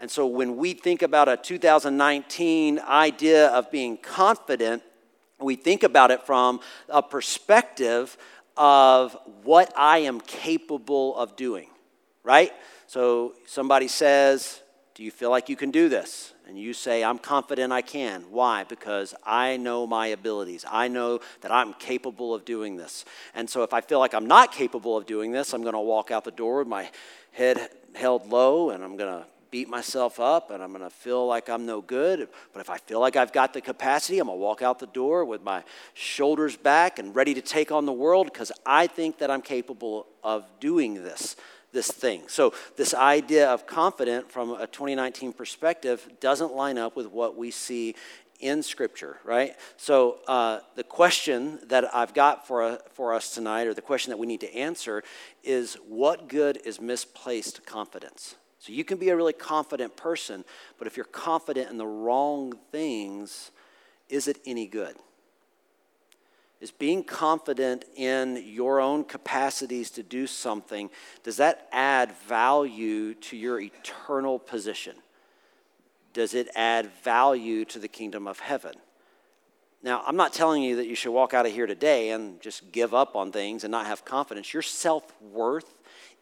And 0.00 0.08
so, 0.08 0.24
when 0.24 0.56
we 0.56 0.72
think 0.72 1.02
about 1.02 1.28
a 1.28 1.36
2019 1.36 2.78
idea 2.78 3.48
of 3.48 3.72
being 3.72 3.96
confident, 3.96 4.84
we 5.40 5.56
think 5.56 5.82
about 5.82 6.12
it 6.12 6.22
from 6.24 6.60
a 6.88 7.02
perspective 7.02 8.16
of 8.56 9.16
what 9.42 9.72
I 9.76 9.98
am 9.98 10.20
capable 10.20 11.16
of 11.16 11.34
doing, 11.34 11.70
right? 12.22 12.52
So, 12.86 13.34
somebody 13.46 13.88
says, 13.88 14.60
Do 14.94 15.02
you 15.02 15.10
feel 15.10 15.30
like 15.30 15.48
you 15.48 15.56
can 15.56 15.72
do 15.72 15.88
this? 15.88 16.34
And 16.50 16.58
you 16.58 16.72
say, 16.72 17.04
I'm 17.04 17.18
confident 17.18 17.72
I 17.72 17.80
can. 17.80 18.22
Why? 18.28 18.64
Because 18.64 19.14
I 19.24 19.56
know 19.56 19.86
my 19.86 20.08
abilities. 20.08 20.64
I 20.68 20.88
know 20.88 21.20
that 21.42 21.52
I'm 21.52 21.74
capable 21.74 22.34
of 22.34 22.44
doing 22.44 22.76
this. 22.76 23.04
And 23.36 23.48
so 23.48 23.62
if 23.62 23.72
I 23.72 23.80
feel 23.80 24.00
like 24.00 24.14
I'm 24.14 24.26
not 24.26 24.52
capable 24.52 24.96
of 24.96 25.06
doing 25.06 25.30
this, 25.30 25.54
I'm 25.54 25.62
going 25.62 25.74
to 25.74 25.80
walk 25.80 26.10
out 26.10 26.24
the 26.24 26.32
door 26.32 26.58
with 26.58 26.66
my 26.66 26.90
head 27.30 27.70
held 27.94 28.28
low 28.28 28.70
and 28.70 28.82
I'm 28.82 28.96
going 28.96 29.20
to 29.20 29.26
beat 29.52 29.68
myself 29.68 30.18
up 30.18 30.50
and 30.50 30.60
I'm 30.60 30.70
going 30.72 30.82
to 30.82 30.90
feel 30.90 31.24
like 31.24 31.48
I'm 31.48 31.66
no 31.66 31.80
good. 31.80 32.28
But 32.52 32.58
if 32.58 32.68
I 32.68 32.78
feel 32.78 32.98
like 32.98 33.14
I've 33.14 33.32
got 33.32 33.52
the 33.52 33.60
capacity, 33.60 34.18
I'm 34.18 34.26
going 34.26 34.36
to 34.36 34.42
walk 34.42 34.60
out 34.60 34.80
the 34.80 34.88
door 34.88 35.24
with 35.24 35.44
my 35.44 35.62
shoulders 35.94 36.56
back 36.56 36.98
and 36.98 37.14
ready 37.14 37.32
to 37.34 37.42
take 37.42 37.70
on 37.70 37.86
the 37.86 37.92
world 37.92 38.26
because 38.26 38.50
I 38.66 38.88
think 38.88 39.18
that 39.18 39.30
I'm 39.30 39.42
capable 39.42 40.08
of 40.24 40.44
doing 40.58 40.94
this 40.94 41.36
this 41.72 41.90
thing. 41.90 42.22
So, 42.28 42.52
this 42.76 42.94
idea 42.94 43.48
of 43.48 43.66
confident 43.66 44.30
from 44.30 44.50
a 44.50 44.66
2019 44.66 45.32
perspective 45.32 46.08
doesn't 46.20 46.54
line 46.54 46.78
up 46.78 46.96
with 46.96 47.06
what 47.06 47.36
we 47.36 47.50
see 47.50 47.94
in 48.40 48.62
Scripture, 48.62 49.18
right? 49.24 49.54
So, 49.76 50.18
uh, 50.26 50.60
the 50.74 50.82
question 50.82 51.60
that 51.68 51.94
I've 51.94 52.14
got 52.14 52.46
for, 52.46 52.62
uh, 52.62 52.78
for 52.92 53.14
us 53.14 53.34
tonight, 53.34 53.66
or 53.66 53.74
the 53.74 53.82
question 53.82 54.10
that 54.10 54.16
we 54.16 54.26
need 54.26 54.40
to 54.40 54.54
answer, 54.54 55.02
is 55.44 55.74
what 55.86 56.28
good 56.28 56.58
is 56.64 56.80
misplaced 56.80 57.64
confidence? 57.66 58.36
So, 58.58 58.72
you 58.72 58.84
can 58.84 58.98
be 58.98 59.10
a 59.10 59.16
really 59.16 59.32
confident 59.32 59.96
person, 59.96 60.44
but 60.78 60.86
if 60.86 60.96
you're 60.96 61.04
confident 61.04 61.70
in 61.70 61.76
the 61.76 61.86
wrong 61.86 62.54
things, 62.72 63.50
is 64.08 64.26
it 64.26 64.38
any 64.44 64.66
good? 64.66 64.96
Is 66.60 66.70
being 66.70 67.02
confident 67.02 67.84
in 67.96 68.42
your 68.46 68.80
own 68.80 69.04
capacities 69.04 69.90
to 69.90 70.02
do 70.02 70.26
something, 70.26 70.90
does 71.22 71.38
that 71.38 71.68
add 71.72 72.12
value 72.28 73.14
to 73.14 73.36
your 73.36 73.60
eternal 73.60 74.38
position? 74.38 74.94
Does 76.12 76.34
it 76.34 76.48
add 76.54 76.90
value 77.02 77.64
to 77.66 77.78
the 77.78 77.88
kingdom 77.88 78.26
of 78.26 78.40
heaven? 78.40 78.74
Now, 79.82 80.02
I'm 80.06 80.16
not 80.16 80.34
telling 80.34 80.62
you 80.62 80.76
that 80.76 80.86
you 80.86 80.94
should 80.94 81.12
walk 81.12 81.32
out 81.32 81.46
of 81.46 81.52
here 81.52 81.66
today 81.66 82.10
and 82.10 82.40
just 82.42 82.70
give 82.70 82.92
up 82.92 83.16
on 83.16 83.32
things 83.32 83.64
and 83.64 83.70
not 83.70 83.86
have 83.86 84.04
confidence. 84.04 84.52
Your 84.52 84.62
self 84.62 85.10
worth 85.22 85.72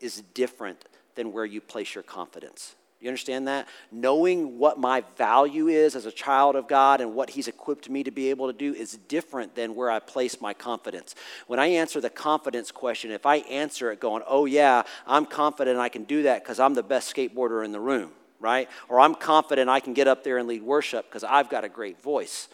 is 0.01 0.23
different 0.35 0.85
than 1.17 1.33
where 1.33 1.45
you 1.45 1.61
place 1.61 1.95
your 1.95 2.05
confidence. 2.05 2.77
You 3.01 3.09
understand 3.09 3.47
that? 3.47 3.69
Knowing 3.93 4.59
what 4.59 4.79
my 4.79 5.05
value 5.17 5.69
is 5.69 5.95
as 5.95 6.05
a 6.05 6.11
child 6.11 6.57
of 6.57 6.67
God 6.67 7.01
and 7.01 7.15
what 7.15 7.31
He's 7.31 7.47
equipped 7.47 7.89
me 7.89 8.03
to 8.03 8.11
be 8.11 8.31
able 8.31 8.49
to 8.49 8.53
do 8.53 8.75
is 8.75 8.99
different 9.09 9.55
than 9.55 9.77
where 9.77 9.89
I 9.89 10.01
place 10.01 10.41
my 10.41 10.53
confidence. 10.53 11.15
When 11.47 11.61
I 11.61 11.67
answer 11.67 12.01
the 12.01 12.11
confidence 12.11 12.73
question, 12.73 13.13
if 13.13 13.25
I 13.25 13.37
answer 13.37 13.93
it 13.93 14.01
going, 14.01 14.25
oh, 14.27 14.47
yeah, 14.47 14.83
I'm 15.07 15.27
confident 15.27 15.79
I 15.79 15.89
can 15.89 16.05
do 16.05 16.25
that 16.25 16.43
because 16.43 16.59
I'm 16.59 16.75
the 16.75 16.83
best 16.83 17.15
skateboarder 17.15 17.65
in 17.65 17.71
the 17.71 17.81
room, 17.81 18.11
right? 18.41 18.69
Or 18.89 18.99
I'm 18.99 19.15
confident 19.15 19.69
I 19.69 19.79
can 19.79 19.95
get 19.95 20.09
up 20.09 20.25
there 20.25 20.39
and 20.39 20.49
lead 20.49 20.63
worship 20.63 21.09
because 21.09 21.23
I've 21.23 21.49
got 21.49 21.65
a 21.65 21.69
great 21.69 22.03
voice 22.03 22.49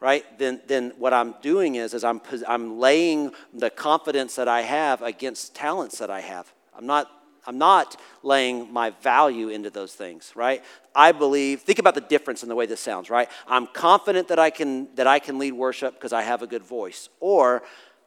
right 0.00 0.38
then, 0.38 0.60
then 0.68 0.92
what 0.96 1.12
i'm 1.12 1.34
doing 1.42 1.74
is, 1.74 1.92
is 1.92 2.04
I'm, 2.04 2.20
I'm 2.46 2.78
laying 2.78 3.32
the 3.52 3.68
confidence 3.68 4.36
that 4.36 4.46
i 4.46 4.62
have 4.62 5.02
against 5.02 5.56
talents 5.56 5.98
that 5.98 6.08
i 6.08 6.20
have 6.20 6.52
i'm 6.76 6.86
not 6.86 7.10
I'm 7.48 7.56
not 7.56 7.98
laying 8.22 8.70
my 8.70 8.90
value 8.90 9.48
into 9.48 9.70
those 9.70 9.94
things, 9.94 10.32
right? 10.36 10.62
I 10.94 11.12
believe, 11.12 11.62
think 11.62 11.78
about 11.78 11.94
the 11.94 12.02
difference 12.02 12.42
in 12.42 12.50
the 12.50 12.54
way 12.54 12.66
this 12.66 12.80
sounds, 12.80 13.08
right? 13.08 13.30
I'm 13.46 13.66
confident 13.66 14.28
that 14.28 14.38
I 14.38 14.50
can 14.50 14.94
that 14.96 15.06
I 15.06 15.18
can 15.18 15.38
lead 15.38 15.54
worship 15.54 15.94
because 15.94 16.12
I 16.12 16.20
have 16.20 16.42
a 16.42 16.46
good 16.46 16.62
voice. 16.62 17.08
Or, 17.20 17.62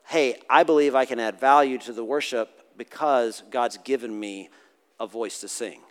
hey, 0.05 0.35
I 0.47 0.61
believe 0.61 0.93
I 0.93 1.05
can 1.05 1.19
add 1.19 1.39
value 1.39 1.79
to 1.79 1.91
the 1.91 2.03
worship 2.03 2.77
because 2.77 3.41
God's 3.49 3.77
given 3.77 4.17
me 4.17 4.49
a 4.99 5.07
voice 5.07 5.41
to 5.41 5.47
sing. 5.47 5.81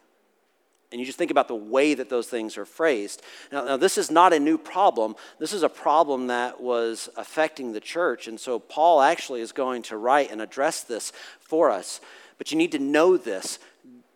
And 0.92 1.00
you 1.00 1.06
just 1.06 1.18
think 1.18 1.32
about 1.32 1.48
the 1.48 1.54
way 1.56 1.94
that 1.94 2.08
those 2.08 2.28
things 2.28 2.56
are 2.56 2.64
phrased. 2.64 3.22
Now, 3.50 3.64
now, 3.64 3.76
this 3.76 3.98
is 3.98 4.10
not 4.12 4.32
a 4.32 4.40
new 4.40 4.58
problem. 4.58 5.16
This 5.40 5.52
is 5.52 5.64
a 5.64 5.68
problem 5.68 6.28
that 6.28 6.60
was 6.60 7.08
affecting 7.16 7.72
the 7.72 7.80
church. 7.80 8.28
And 8.28 8.38
so 8.38 8.60
Paul 8.60 9.00
actually 9.00 9.40
is 9.40 9.52
going 9.52 9.82
to 9.84 9.96
write 9.96 10.30
and 10.30 10.40
address 10.40 10.82
this 10.82 11.12
for 11.40 11.70
us. 11.70 12.00
But 12.40 12.50
you 12.50 12.56
need 12.56 12.72
to 12.72 12.78
know 12.78 13.18
this 13.18 13.58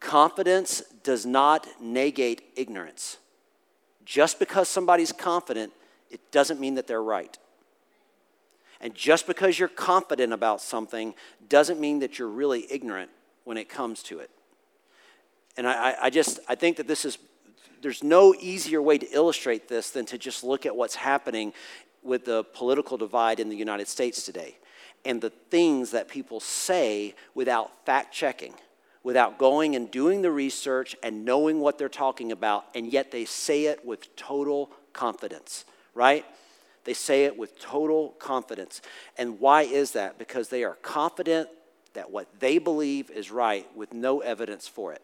confidence 0.01 0.81
does 1.03 1.27
not 1.27 1.67
negate 1.79 2.41
ignorance. 2.57 3.19
Just 4.07 4.39
because 4.39 4.67
somebody's 4.67 5.13
confident, 5.13 5.75
it 6.11 6.21
doesn't 6.33 6.59
mean 6.59 6.77
that 6.77 6.87
they're 6.87 7.03
right. 7.03 7.37
And 8.81 8.95
just 8.95 9.27
because 9.27 9.59
you're 9.59 9.69
confident 9.69 10.33
about 10.33 10.63
something 10.63 11.13
doesn't 11.51 11.79
mean 11.79 11.99
that 11.99 12.19
you're 12.19 12.29
really 12.29 12.67
ignorant 12.71 13.11
when 13.45 13.59
it 13.59 13.69
comes 13.69 14.03
to 14.05 14.21
it. 14.21 14.31
And 15.59 15.69
I, 15.69 15.95
I 16.05 16.09
just 16.09 16.41
I 16.49 16.55
think 16.55 16.79
that 16.79 16.89
this 16.89 17.05
is 17.05 17.19
there's 17.83 18.03
no 18.03 18.35
easier 18.41 18.81
way 18.81 18.97
to 18.97 19.07
illustrate 19.13 19.69
this 19.69 19.91
than 19.91 20.07
to 20.07 20.17
just 20.17 20.43
look 20.43 20.65
at 20.65 20.75
what's 20.75 20.95
happening 20.95 21.53
with 22.03 22.25
the 22.25 22.43
political 22.55 22.97
divide 22.97 23.39
in 23.39 23.51
the 23.51 23.57
United 23.57 23.87
States 23.87 24.25
today 24.25 24.57
and 25.05 25.21
the 25.21 25.31
things 25.31 25.91
that 25.91 26.09
people 26.09 26.41
say 26.41 27.15
without 27.35 27.85
fact 27.85 28.13
checking, 28.13 28.55
without 29.03 29.39
going 29.39 29.77
and 29.77 29.91
doing 29.91 30.23
the 30.23 30.31
research 30.31 30.97
and 31.03 31.25
knowing 31.25 31.61
what 31.61 31.79
they're 31.79 31.89
talking 31.89 32.33
about, 32.33 32.65
and 32.75 32.93
yet 32.93 33.11
they 33.11 33.25
say 33.25 33.65
it 33.67 33.85
with 33.85 34.15
total 34.17 34.71
confidence, 34.93 35.65
right? 35.95 36.25
They 36.85 36.95
say 36.95 37.25
it 37.25 37.39
with 37.39 37.59
total 37.59 38.11
confidence. 38.19 38.83
And 39.17 39.41
why 39.41 39.63
is 39.63 39.93
that? 39.93 40.19
Because 40.19 40.49
they 40.49 40.65
are 40.65 40.75
confident 40.83 41.49
that 41.95 42.11
what 42.11 42.29
they 42.41 42.59
believe 42.59 43.11
is 43.11 43.31
right 43.31 43.67
with 43.77 43.93
no 43.95 44.21
evidence 44.21 44.69
for 44.69 44.93
it. 44.93 45.03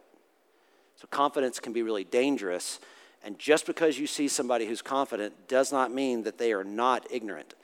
So 0.96 1.06
confidence 1.10 1.58
can 1.60 1.72
be 1.72 1.82
really 1.82 2.04
dangerous. 2.04 2.78
And 3.24 3.38
just 3.38 3.64
because 3.66 3.98
you 3.98 4.06
see 4.06 4.28
somebody 4.28 4.66
who's 4.66 4.82
confident 4.82 5.48
does 5.48 5.72
not 5.72 5.92
mean 5.92 6.24
that 6.24 6.36
they 6.36 6.52
are 6.52 6.64
not 6.64 7.06
ignorant. 7.10 7.54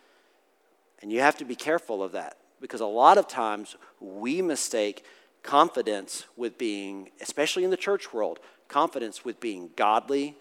And 1.07 1.13
you 1.13 1.21
have 1.21 1.37
to 1.37 1.45
be 1.45 1.55
careful 1.55 2.03
of 2.03 2.11
that 2.13 2.37
because 2.61 2.81
a 2.81 2.85
lot 2.85 3.17
of 3.17 3.29
times 3.29 3.77
we 4.01 4.43
mistake 4.43 5.05
confidence 5.45 6.25
with 6.37 6.59
being, 6.59 7.11
especially 7.21 7.63
in 7.63 7.71
the 7.71 7.77
church 7.77 8.13
world, 8.13 8.41
confidence 8.67 9.25
with 9.25 9.39
being 9.39 9.71
godly, 9.77 10.37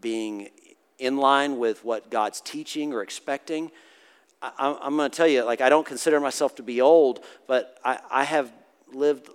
being 0.00 0.50
in 1.00 1.16
line 1.16 1.58
with 1.58 1.84
what 1.84 2.12
God's 2.12 2.40
teaching 2.40 2.92
or 2.92 3.02
expecting. 3.02 3.72
I, 4.40 4.78
am 4.82 4.96
going 4.96 5.10
to 5.10 5.16
tell 5.16 5.26
you, 5.26 5.42
like, 5.42 5.60
I 5.60 5.68
don't 5.68 5.84
consider 5.84 6.20
myself 6.20 6.54
to 6.54 6.62
be 6.62 6.80
old, 6.80 7.24
but 7.48 7.80
I, 7.84 7.98
I 8.08 8.22
have 8.22 8.52
lived 8.92 9.30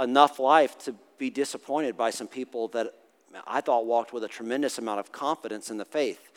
enough 0.00 0.38
life 0.38 0.78
to 0.84 0.94
be 1.18 1.28
disappointed 1.28 1.98
by 1.98 2.08
some 2.08 2.28
people 2.28 2.68
that 2.68 2.94
I 3.46 3.60
thought 3.60 3.84
walked 3.84 4.14
with 4.14 4.24
a 4.24 4.28
tremendous 4.28 4.78
amount 4.78 5.00
of 5.00 5.12
confidence 5.12 5.70
in 5.70 5.76
the 5.76 5.84
faith. 5.84 6.30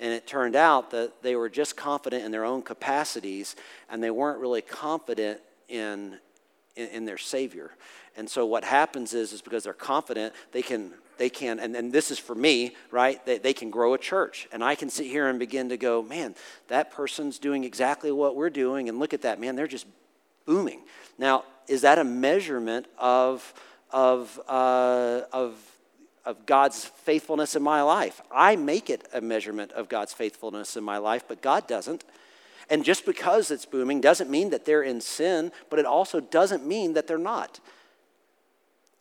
And 0.00 0.12
it 0.12 0.26
turned 0.26 0.56
out 0.56 0.90
that 0.90 1.22
they 1.22 1.36
were 1.36 1.48
just 1.48 1.76
confident 1.76 2.24
in 2.24 2.32
their 2.32 2.44
own 2.44 2.62
capacities 2.62 3.54
and 3.88 4.02
they 4.02 4.10
weren't 4.10 4.40
really 4.40 4.62
confident 4.62 5.40
in, 5.68 6.18
in, 6.76 6.88
in 6.88 7.04
their 7.04 7.18
Savior. 7.18 7.70
And 8.16 8.28
so 8.28 8.46
what 8.46 8.64
happens 8.64 9.14
is, 9.14 9.32
is 9.32 9.40
because 9.40 9.64
they're 9.64 9.72
confident, 9.72 10.34
they 10.52 10.62
can, 10.62 10.92
they 11.18 11.30
can 11.30 11.60
and, 11.60 11.76
and 11.76 11.92
this 11.92 12.10
is 12.10 12.18
for 12.18 12.34
me, 12.34 12.74
right? 12.90 13.24
They, 13.24 13.38
they 13.38 13.52
can 13.52 13.70
grow 13.70 13.94
a 13.94 13.98
church. 13.98 14.48
And 14.52 14.64
I 14.64 14.74
can 14.74 14.90
sit 14.90 15.06
here 15.06 15.28
and 15.28 15.38
begin 15.38 15.68
to 15.68 15.76
go, 15.76 16.02
man, 16.02 16.34
that 16.68 16.90
person's 16.90 17.38
doing 17.38 17.64
exactly 17.64 18.10
what 18.10 18.36
we're 18.36 18.50
doing. 18.50 18.88
And 18.88 18.98
look 18.98 19.14
at 19.14 19.22
that, 19.22 19.40
man, 19.40 19.56
they're 19.56 19.66
just 19.66 19.86
booming. 20.44 20.82
Now, 21.18 21.44
is 21.68 21.82
that 21.82 21.98
a 21.98 22.04
measurement 22.04 22.86
of, 22.98 23.54
of, 23.90 24.40
uh, 24.48 25.22
of 25.32 25.56
of 26.24 26.46
God's 26.46 26.84
faithfulness 26.84 27.54
in 27.54 27.62
my 27.62 27.82
life. 27.82 28.20
I 28.30 28.56
make 28.56 28.90
it 28.90 29.06
a 29.12 29.20
measurement 29.20 29.72
of 29.72 29.88
God's 29.88 30.12
faithfulness 30.12 30.76
in 30.76 30.84
my 30.84 30.98
life, 30.98 31.24
but 31.28 31.42
God 31.42 31.66
doesn't. 31.66 32.04
And 32.70 32.84
just 32.84 33.04
because 33.04 33.50
it's 33.50 33.66
booming 33.66 34.00
doesn't 34.00 34.30
mean 34.30 34.50
that 34.50 34.64
they're 34.64 34.82
in 34.82 35.00
sin, 35.00 35.52
but 35.68 35.78
it 35.78 35.84
also 35.84 36.20
doesn't 36.20 36.66
mean 36.66 36.94
that 36.94 37.06
they're 37.06 37.18
not. 37.18 37.60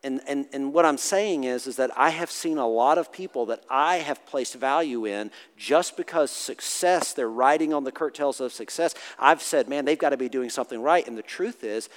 And, 0.06 0.20
and, 0.28 0.48
and 0.52 0.74
what 0.74 0.86
I'm 0.86 0.98
saying 0.98 1.46
is, 1.46 1.66
is 1.66 1.78
that 1.78 1.90
I 1.98 2.10
have 2.10 2.30
seen 2.30 2.58
a 2.58 2.68
lot 2.68 2.98
of 2.98 3.10
people 3.10 3.46
that 3.46 3.64
I 3.70 3.98
have 3.98 4.26
placed 4.26 4.56
value 4.56 5.06
in 5.06 5.32
just 5.56 5.96
because 5.96 6.30
success, 6.30 7.14
they're 7.14 7.30
riding 7.30 7.74
on 7.74 7.86
the 7.86 7.92
curtails 7.92 8.42
of 8.42 8.52
success. 8.52 8.94
I've 9.18 9.42
said, 9.42 9.70
man, 9.70 9.86
they've 9.86 9.98
got 9.98 10.10
to 10.10 10.18
be 10.18 10.28
doing 10.28 10.50
something 10.50 10.82
right. 10.82 11.08
And 11.08 11.18
the 11.18 11.22
truth 11.22 11.64
is, 11.64 11.88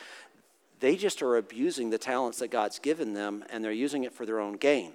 they 0.78 0.94
just 0.94 1.20
are 1.20 1.36
abusing 1.36 1.90
the 1.90 1.98
talents 1.98 2.38
that 2.38 2.52
God's 2.52 2.78
given 2.78 3.12
them 3.12 3.44
and 3.50 3.64
they're 3.64 3.72
using 3.72 4.04
it 4.04 4.12
for 4.12 4.24
their 4.24 4.38
own 4.38 4.52
gain. 4.52 4.92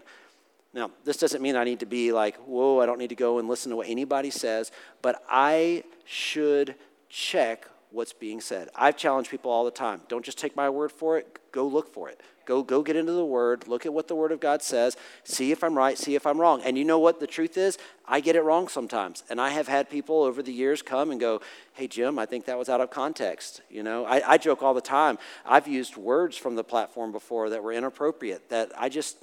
Now, 0.74 0.92
this 1.04 1.18
doesn't 1.18 1.42
mean 1.42 1.56
I 1.56 1.64
need 1.64 1.82
to 1.82 1.86
be 1.86 2.12
like, 2.12 2.38
whoa, 2.38 2.80
I 2.80 2.86
don't 2.86 2.98
need 2.98 3.10
to 3.10 3.16
go 3.16 3.40
and 3.40 3.48
listen 3.48 3.72
to 3.72 3.76
what 3.76 3.90
anybody 3.90 4.30
says, 4.30 4.72
but 5.02 5.22
I 5.30 5.84
should 6.06 6.76
check 7.10 7.68
what's 7.90 8.14
being 8.14 8.40
said. 8.40 8.70
I've 8.74 8.96
challenged 8.96 9.30
people 9.30 9.52
all 9.52 9.66
the 9.66 9.72
time. 9.72 10.02
Don't 10.08 10.24
just 10.24 10.38
take 10.38 10.56
my 10.56 10.70
word 10.70 10.92
for 10.92 11.18
it, 11.18 11.40
go 11.52 11.68
look 11.68 11.94
for 11.94 12.10
it. 12.10 12.22
Go, 12.46 12.64
go 12.64 12.82
get 12.82 12.96
into 12.96 13.12
the 13.12 13.26
Word, 13.26 13.68
look 13.68 13.86
at 13.86 13.94
what 13.94 14.08
the 14.08 14.16
Word 14.16 14.32
of 14.32 14.40
God 14.40 14.62
says, 14.62 14.98
see 15.24 15.52
if 15.52 15.64
I'm 15.64 15.78
right, 15.78 15.98
see 15.98 16.16
if 16.16 16.26
I'm 16.26 16.40
wrong. 16.40 16.62
And 16.64 16.78
you 16.78 16.84
know 16.84 17.00
what 17.00 17.20
the 17.20 17.28
truth 17.28 17.58
is? 17.58 17.78
I 18.06 18.20
get 18.20 18.36
it 18.36 18.42
wrong 18.42 18.68
sometimes. 18.68 19.24
And 19.30 19.40
I 19.40 19.50
have 19.50 19.68
had 19.68 19.90
people 19.90 20.24
over 20.24 20.42
the 20.42 20.52
years 20.52 20.82
come 20.82 21.12
and 21.12 21.20
go, 21.20 21.42
hey, 21.74 21.88
Jim, 21.88 22.18
I 22.18 22.26
think 22.26 22.46
that 22.46 22.58
was 22.58 22.68
out 22.68 22.82
of 22.82 22.90
context. 22.90 23.62
You 23.70 23.84
know, 23.84 24.06
I, 24.06 24.34
I 24.34 24.38
joke 24.38 24.64
all 24.64 24.74
the 24.74 24.82
time. 24.82 25.20
I've 25.46 25.68
used 25.68 25.96
words 25.98 26.36
from 26.36 26.56
the 26.56 26.64
platform 26.64 27.12
before 27.12 27.50
that 27.52 27.64
were 27.64 27.72
inappropriate 27.74 28.50
that 28.50 28.72
I 28.78 28.90
just 28.90 29.18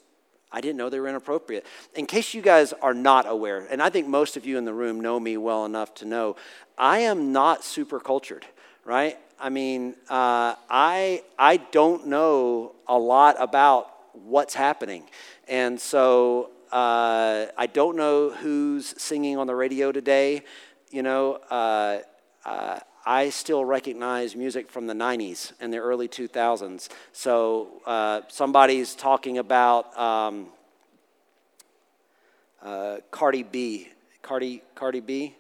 I 0.51 0.61
didn't 0.61 0.77
know 0.77 0.89
they 0.89 1.01
were 1.01 1.09
inappropriate. 1.09 1.67
In 1.95 2.07
case 2.07 2.33
you 2.33 2.41
guys 2.41 2.73
are 2.73 2.95
not 2.95 3.29
aware, 3.29 3.67
and 3.71 3.83
I 3.83 3.91
think 3.91 4.07
most 4.07 4.37
of 4.37 4.47
you 4.47 4.57
in 4.57 4.65
the 4.65 4.73
room 4.73 5.01
know 5.01 5.21
me 5.21 5.37
well 5.37 5.65
enough 5.65 5.95
to 5.97 6.05
know, 6.05 6.37
I 6.77 7.01
am 7.01 7.33
not 7.33 7.65
super 7.65 8.01
cultured, 8.01 8.47
right? 8.85 9.19
I 9.39 9.51
mean, 9.51 9.95
uh, 10.09 10.55
I, 10.69 11.23
I 11.39 11.59
don't 11.59 12.07
know 12.09 12.75
a 12.87 12.99
lot 12.99 13.37
about 13.39 13.93
what's 14.13 14.55
happening. 14.55 15.05
And 15.47 15.81
so 15.81 16.51
uh, 16.73 17.47
I 17.57 17.67
don't 17.67 17.97
know 17.97 18.31
who's 18.31 19.01
singing 19.01 19.37
on 19.39 19.47
the 19.47 19.55
radio 19.55 19.93
today. 19.93 20.43
You 20.91 21.03
know, 21.03 21.35
uh, 21.51 22.01
uh 22.45 22.81
I 23.09 23.31
still 23.31 23.65
recognize 23.65 24.37
music 24.37 24.71
from 24.71 24.87
the 24.87 24.93
90s 24.93 25.53
and 25.61 25.73
the 25.73 25.79
early 25.79 26.09
2000s. 26.09 26.91
So 27.15 27.81
uh, 27.87 28.21
somebody's 28.29 28.95
talking 28.95 29.39
about 29.39 29.99
um, 29.99 30.49
uh, 32.63 32.99
Cardi 33.11 33.45
B. 33.45 33.89
Cardi, 34.21 34.63
Cardi 34.75 35.01
B? 35.01 35.35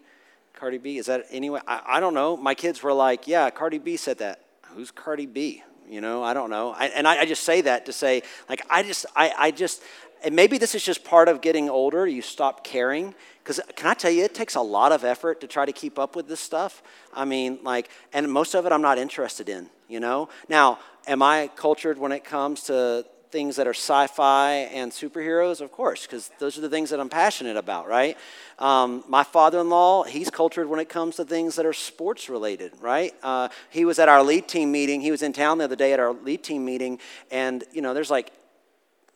Cardi 0.54 0.78
B? 0.78 0.96
Is 0.96 1.06
that 1.06 1.26
anyway? 1.30 1.60
I, 1.68 1.82
I 1.86 2.00
don't 2.00 2.14
know. 2.14 2.38
My 2.38 2.54
kids 2.54 2.82
were 2.82 2.94
like, 2.94 3.28
yeah, 3.28 3.50
Cardi 3.50 3.76
B 3.76 3.98
said 3.98 4.16
that. 4.16 4.40
Who's 4.68 4.90
Cardi 4.90 5.26
B? 5.26 5.62
You 5.88 6.00
know, 6.00 6.22
I 6.22 6.34
don't 6.34 6.50
know. 6.50 6.74
I, 6.76 6.86
and 6.86 7.08
I, 7.08 7.20
I, 7.20 7.24
just 7.24 7.44
say 7.44 7.62
that 7.62 7.86
to 7.86 7.92
say, 7.92 8.22
like, 8.48 8.60
I 8.68 8.82
just, 8.82 9.06
I, 9.16 9.32
I 9.38 9.50
just, 9.50 9.82
and 10.22 10.36
maybe 10.36 10.58
this 10.58 10.74
is 10.74 10.84
just 10.84 11.04
part 11.04 11.28
of 11.28 11.40
getting 11.40 11.70
older. 11.70 12.06
You 12.06 12.22
stop 12.22 12.62
caring 12.62 13.14
because 13.48 13.60
can 13.76 13.86
I 13.86 13.94
tell 13.94 14.10
you, 14.10 14.24
it 14.24 14.34
takes 14.34 14.56
a 14.56 14.60
lot 14.60 14.92
of 14.92 15.04
effort 15.04 15.40
to 15.40 15.46
try 15.46 15.64
to 15.64 15.72
keep 15.72 15.98
up 15.98 16.14
with 16.14 16.28
this 16.28 16.40
stuff. 16.40 16.82
I 17.14 17.24
mean, 17.24 17.60
like, 17.62 17.88
and 18.12 18.30
most 18.30 18.54
of 18.54 18.66
it 18.66 18.72
I'm 18.72 18.82
not 18.82 18.98
interested 18.98 19.48
in, 19.48 19.70
you 19.88 20.00
know? 20.00 20.28
Now, 20.50 20.80
am 21.06 21.22
I 21.22 21.50
cultured 21.56 21.96
when 21.96 22.12
it 22.12 22.24
comes 22.24 22.64
to 22.64 23.06
things 23.30 23.56
that 23.56 23.66
are 23.66 23.74
sci 23.74 24.06
fi 24.08 24.52
and 24.72 24.92
superheroes? 24.92 25.60
Of 25.60 25.72
course, 25.72 26.06
because 26.06 26.30
those 26.38 26.58
are 26.58 26.60
the 26.60 26.68
things 26.68 26.90
that 26.90 27.00
I'm 27.00 27.08
passionate 27.08 27.56
about, 27.56 27.88
right? 27.88 28.16
Um, 28.58 29.04
my 29.08 29.22
father 29.22 29.60
in 29.60 29.68
law, 29.68 30.02
he's 30.02 30.30
cultured 30.30 30.68
when 30.68 30.80
it 30.80 30.88
comes 30.88 31.16
to 31.16 31.24
things 31.24 31.56
that 31.56 31.66
are 31.66 31.72
sports 31.72 32.28
related, 32.28 32.72
right? 32.80 33.14
Uh, 33.22 33.48
he 33.70 33.84
was 33.84 33.98
at 33.98 34.08
our 34.08 34.22
lead 34.22 34.48
team 34.48 34.72
meeting. 34.72 35.00
He 35.00 35.10
was 35.10 35.22
in 35.22 35.32
town 35.32 35.58
the 35.58 35.64
other 35.64 35.76
day 35.76 35.92
at 35.92 36.00
our 36.00 36.12
lead 36.12 36.42
team 36.42 36.64
meeting, 36.64 36.98
and, 37.30 37.64
you 37.72 37.82
know, 37.82 37.94
there's 37.94 38.10
like 38.10 38.32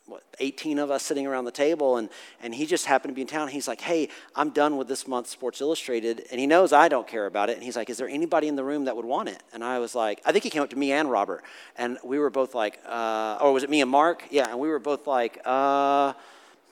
what, 0.06 0.22
18 0.40 0.78
of 0.78 0.90
us 0.90 1.02
sitting 1.02 1.26
around 1.26 1.44
the 1.44 1.52
table, 1.52 1.96
and, 1.96 2.08
and 2.42 2.54
he 2.54 2.66
just 2.66 2.86
happened 2.86 3.12
to 3.12 3.14
be 3.14 3.22
in 3.22 3.26
town. 3.26 3.48
He's 3.48 3.68
like, 3.68 3.80
Hey, 3.80 4.08
I'm 4.34 4.50
done 4.50 4.76
with 4.76 4.88
this 4.88 5.06
month's 5.06 5.30
Sports 5.30 5.60
Illustrated. 5.60 6.24
And 6.30 6.40
he 6.40 6.46
knows 6.46 6.72
I 6.72 6.88
don't 6.88 7.06
care 7.06 7.26
about 7.26 7.50
it. 7.50 7.54
And 7.54 7.62
he's 7.62 7.76
like, 7.76 7.88
Is 7.88 7.98
there 7.98 8.08
anybody 8.08 8.48
in 8.48 8.56
the 8.56 8.64
room 8.64 8.86
that 8.86 8.96
would 8.96 9.04
want 9.04 9.28
it? 9.28 9.42
And 9.52 9.62
I 9.62 9.78
was 9.78 9.94
like, 9.94 10.20
I 10.24 10.32
think 10.32 10.44
he 10.44 10.50
came 10.50 10.62
up 10.62 10.70
to 10.70 10.78
me 10.78 10.92
and 10.92 11.10
Robert. 11.10 11.44
And 11.76 11.98
we 12.04 12.18
were 12.18 12.30
both 12.30 12.54
like, 12.54 12.80
uh, 12.86 13.38
Or 13.40 13.52
was 13.52 13.62
it 13.62 13.70
me 13.70 13.80
and 13.80 13.90
Mark? 13.90 14.24
Yeah. 14.30 14.48
And 14.50 14.58
we 14.58 14.68
were 14.68 14.80
both 14.80 15.06
like, 15.06 15.40
uh, 15.44 16.14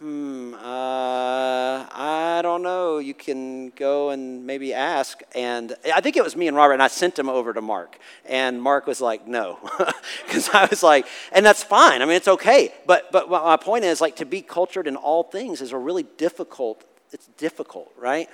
hmm, 0.00 0.54
uh, 0.54 1.86
I 1.92 2.40
don't 2.42 2.62
know. 2.62 2.98
You 2.98 3.14
can 3.14 3.68
go 3.70 4.10
and 4.10 4.46
maybe 4.46 4.72
ask. 4.72 5.20
And 5.34 5.76
I 5.94 6.00
think 6.00 6.16
it 6.16 6.24
was 6.24 6.34
me 6.34 6.48
and 6.48 6.56
Robert, 6.56 6.72
and 6.72 6.82
I 6.82 6.88
sent 6.88 7.18
him 7.18 7.28
over 7.28 7.52
to 7.52 7.60
Mark. 7.60 7.98
And 8.24 8.60
Mark 8.60 8.86
was 8.86 9.00
like, 9.00 9.26
no. 9.26 9.58
Because 10.26 10.48
I 10.50 10.66
was 10.66 10.82
like, 10.82 11.06
and 11.32 11.44
that's 11.44 11.62
fine. 11.62 12.02
I 12.02 12.06
mean, 12.06 12.16
it's 12.16 12.28
okay. 12.28 12.72
But, 12.86 13.12
but 13.12 13.28
my 13.30 13.56
point 13.56 13.84
is, 13.84 14.00
like, 14.00 14.16
to 14.16 14.24
be 14.24 14.42
cultured 14.42 14.86
in 14.86 14.96
all 14.96 15.22
things 15.22 15.60
is 15.60 15.72
a 15.72 15.78
really 15.78 16.04
difficult, 16.16 16.84
it's 17.12 17.26
difficult, 17.36 17.92
right? 17.98 18.28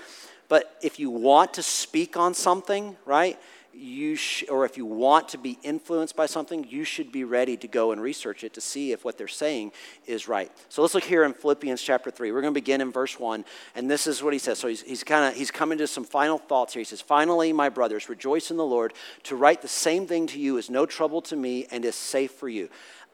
But 0.48 0.76
if 0.82 1.00
you 1.00 1.10
want 1.10 1.54
to 1.54 1.62
speak 1.62 2.16
on 2.16 2.34
something, 2.34 2.96
right, 3.04 3.38
you 3.76 4.16
sh- 4.16 4.44
or 4.48 4.64
if 4.64 4.76
you 4.76 4.86
want 4.86 5.28
to 5.30 5.38
be 5.38 5.58
influenced 5.62 6.16
by 6.16 6.26
something, 6.26 6.66
you 6.68 6.84
should 6.84 7.12
be 7.12 7.24
ready 7.24 7.56
to 7.58 7.68
go 7.68 7.92
and 7.92 8.00
research 8.00 8.44
it 8.44 8.54
to 8.54 8.60
see 8.60 8.92
if 8.92 9.04
what 9.04 9.18
they're 9.18 9.28
saying 9.28 9.72
is 10.06 10.28
right. 10.28 10.50
So 10.68 10.82
let's 10.82 10.94
look 10.94 11.04
here 11.04 11.24
in 11.24 11.32
Philippians 11.32 11.82
chapter 11.82 12.10
3. 12.10 12.32
We're 12.32 12.40
going 12.40 12.52
to 12.52 12.60
begin 12.60 12.80
in 12.80 12.92
verse 12.92 13.18
1, 13.18 13.44
and 13.74 13.90
this 13.90 14.06
is 14.06 14.22
what 14.22 14.32
he 14.32 14.38
says. 14.38 14.58
So 14.58 14.68
he's, 14.68 14.82
he's 14.82 15.04
kind 15.04 15.30
of 15.30 15.36
he's 15.36 15.50
coming 15.50 15.78
to 15.78 15.86
some 15.86 16.04
final 16.04 16.38
thoughts 16.38 16.74
here. 16.74 16.80
He 16.80 16.84
says, 16.84 17.00
Finally, 17.00 17.52
my 17.52 17.68
brothers, 17.68 18.08
rejoice 18.08 18.50
in 18.50 18.56
the 18.56 18.64
Lord. 18.64 18.92
To 19.24 19.36
write 19.36 19.62
the 19.62 19.68
same 19.68 20.06
thing 20.06 20.26
to 20.28 20.38
you 20.38 20.56
is 20.56 20.70
no 20.70 20.86
trouble 20.86 21.20
to 21.22 21.36
me 21.36 21.66
and 21.70 21.84
is 21.84 21.94
safe 21.94 22.32
for 22.32 22.48
you. 22.48 22.68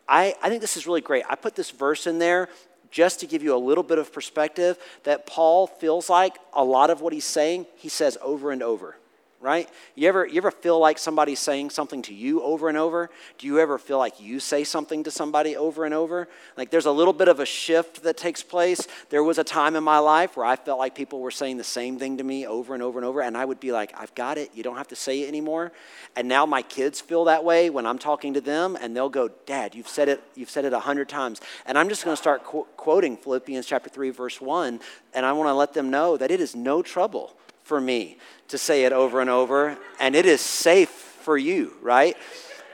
I, 0.08 0.34
I 0.42 0.48
think 0.48 0.60
this 0.60 0.76
is 0.76 0.86
really 0.86 1.00
great. 1.00 1.24
I 1.28 1.36
put 1.36 1.54
this 1.54 1.70
verse 1.70 2.06
in 2.06 2.18
there 2.18 2.48
just 2.90 3.20
to 3.20 3.26
give 3.26 3.42
you 3.42 3.54
a 3.54 3.58
little 3.58 3.84
bit 3.84 3.98
of 3.98 4.12
perspective 4.12 4.76
that 5.04 5.26
Paul 5.26 5.66
feels 5.66 6.10
like 6.10 6.36
a 6.52 6.62
lot 6.62 6.90
of 6.90 7.00
what 7.00 7.12
he's 7.12 7.24
saying, 7.24 7.66
he 7.76 7.88
says 7.88 8.18
over 8.22 8.52
and 8.52 8.62
over 8.62 8.96
right? 9.42 9.68
You 9.96 10.08
ever, 10.08 10.24
you 10.24 10.36
ever 10.36 10.52
feel 10.52 10.78
like 10.78 10.98
somebody's 10.98 11.40
saying 11.40 11.70
something 11.70 12.00
to 12.02 12.14
you 12.14 12.42
over 12.42 12.68
and 12.68 12.78
over? 12.78 13.10
Do 13.38 13.46
you 13.48 13.58
ever 13.58 13.76
feel 13.76 13.98
like 13.98 14.20
you 14.20 14.38
say 14.38 14.62
something 14.62 15.02
to 15.04 15.10
somebody 15.10 15.56
over 15.56 15.84
and 15.84 15.92
over? 15.92 16.28
Like 16.56 16.70
there's 16.70 16.86
a 16.86 16.92
little 16.92 17.12
bit 17.12 17.26
of 17.26 17.40
a 17.40 17.44
shift 17.44 18.04
that 18.04 18.16
takes 18.16 18.42
place. 18.42 18.86
There 19.10 19.24
was 19.24 19.38
a 19.38 19.44
time 19.44 19.74
in 19.74 19.82
my 19.82 19.98
life 19.98 20.36
where 20.36 20.46
I 20.46 20.54
felt 20.56 20.78
like 20.78 20.94
people 20.94 21.20
were 21.20 21.32
saying 21.32 21.56
the 21.56 21.64
same 21.64 21.98
thing 21.98 22.18
to 22.18 22.24
me 22.24 22.46
over 22.46 22.72
and 22.72 22.82
over 22.82 22.98
and 22.98 23.04
over, 23.04 23.20
and 23.20 23.36
I 23.36 23.44
would 23.44 23.58
be 23.58 23.72
like, 23.72 23.92
I've 23.96 24.14
got 24.14 24.38
it. 24.38 24.50
You 24.54 24.62
don't 24.62 24.76
have 24.76 24.88
to 24.88 24.96
say 24.96 25.22
it 25.22 25.28
anymore. 25.28 25.72
And 26.14 26.28
now 26.28 26.46
my 26.46 26.62
kids 26.62 27.00
feel 27.00 27.24
that 27.24 27.42
way 27.42 27.68
when 27.68 27.84
I'm 27.84 27.98
talking 27.98 28.34
to 28.34 28.40
them, 28.40 28.78
and 28.80 28.96
they'll 28.96 29.08
go, 29.08 29.28
Dad, 29.46 29.74
you've 29.74 29.88
said 29.88 30.08
it, 30.08 30.22
you've 30.36 30.50
said 30.50 30.64
it 30.64 30.72
a 30.72 30.80
hundred 30.80 31.08
times. 31.08 31.40
And 31.66 31.76
I'm 31.76 31.88
just 31.88 32.04
going 32.04 32.14
to 32.14 32.20
start 32.20 32.44
qu- 32.44 32.66
quoting 32.76 33.16
Philippians 33.16 33.66
chapter 33.66 33.90
3, 33.90 34.10
verse 34.10 34.40
1, 34.40 34.80
and 35.14 35.26
I 35.26 35.32
want 35.32 35.48
to 35.48 35.54
let 35.54 35.74
them 35.74 35.90
know 35.90 36.16
that 36.16 36.30
it 36.30 36.40
is 36.40 36.54
no 36.54 36.80
trouble 36.80 37.34
for 37.72 37.80
me 37.80 38.18
to 38.48 38.58
say 38.58 38.84
it 38.84 38.92
over 38.92 39.22
and 39.22 39.30
over, 39.30 39.78
and 39.98 40.14
it 40.14 40.26
is 40.26 40.42
safe 40.42 40.90
for 40.90 41.38
you, 41.38 41.72
right? 41.80 42.14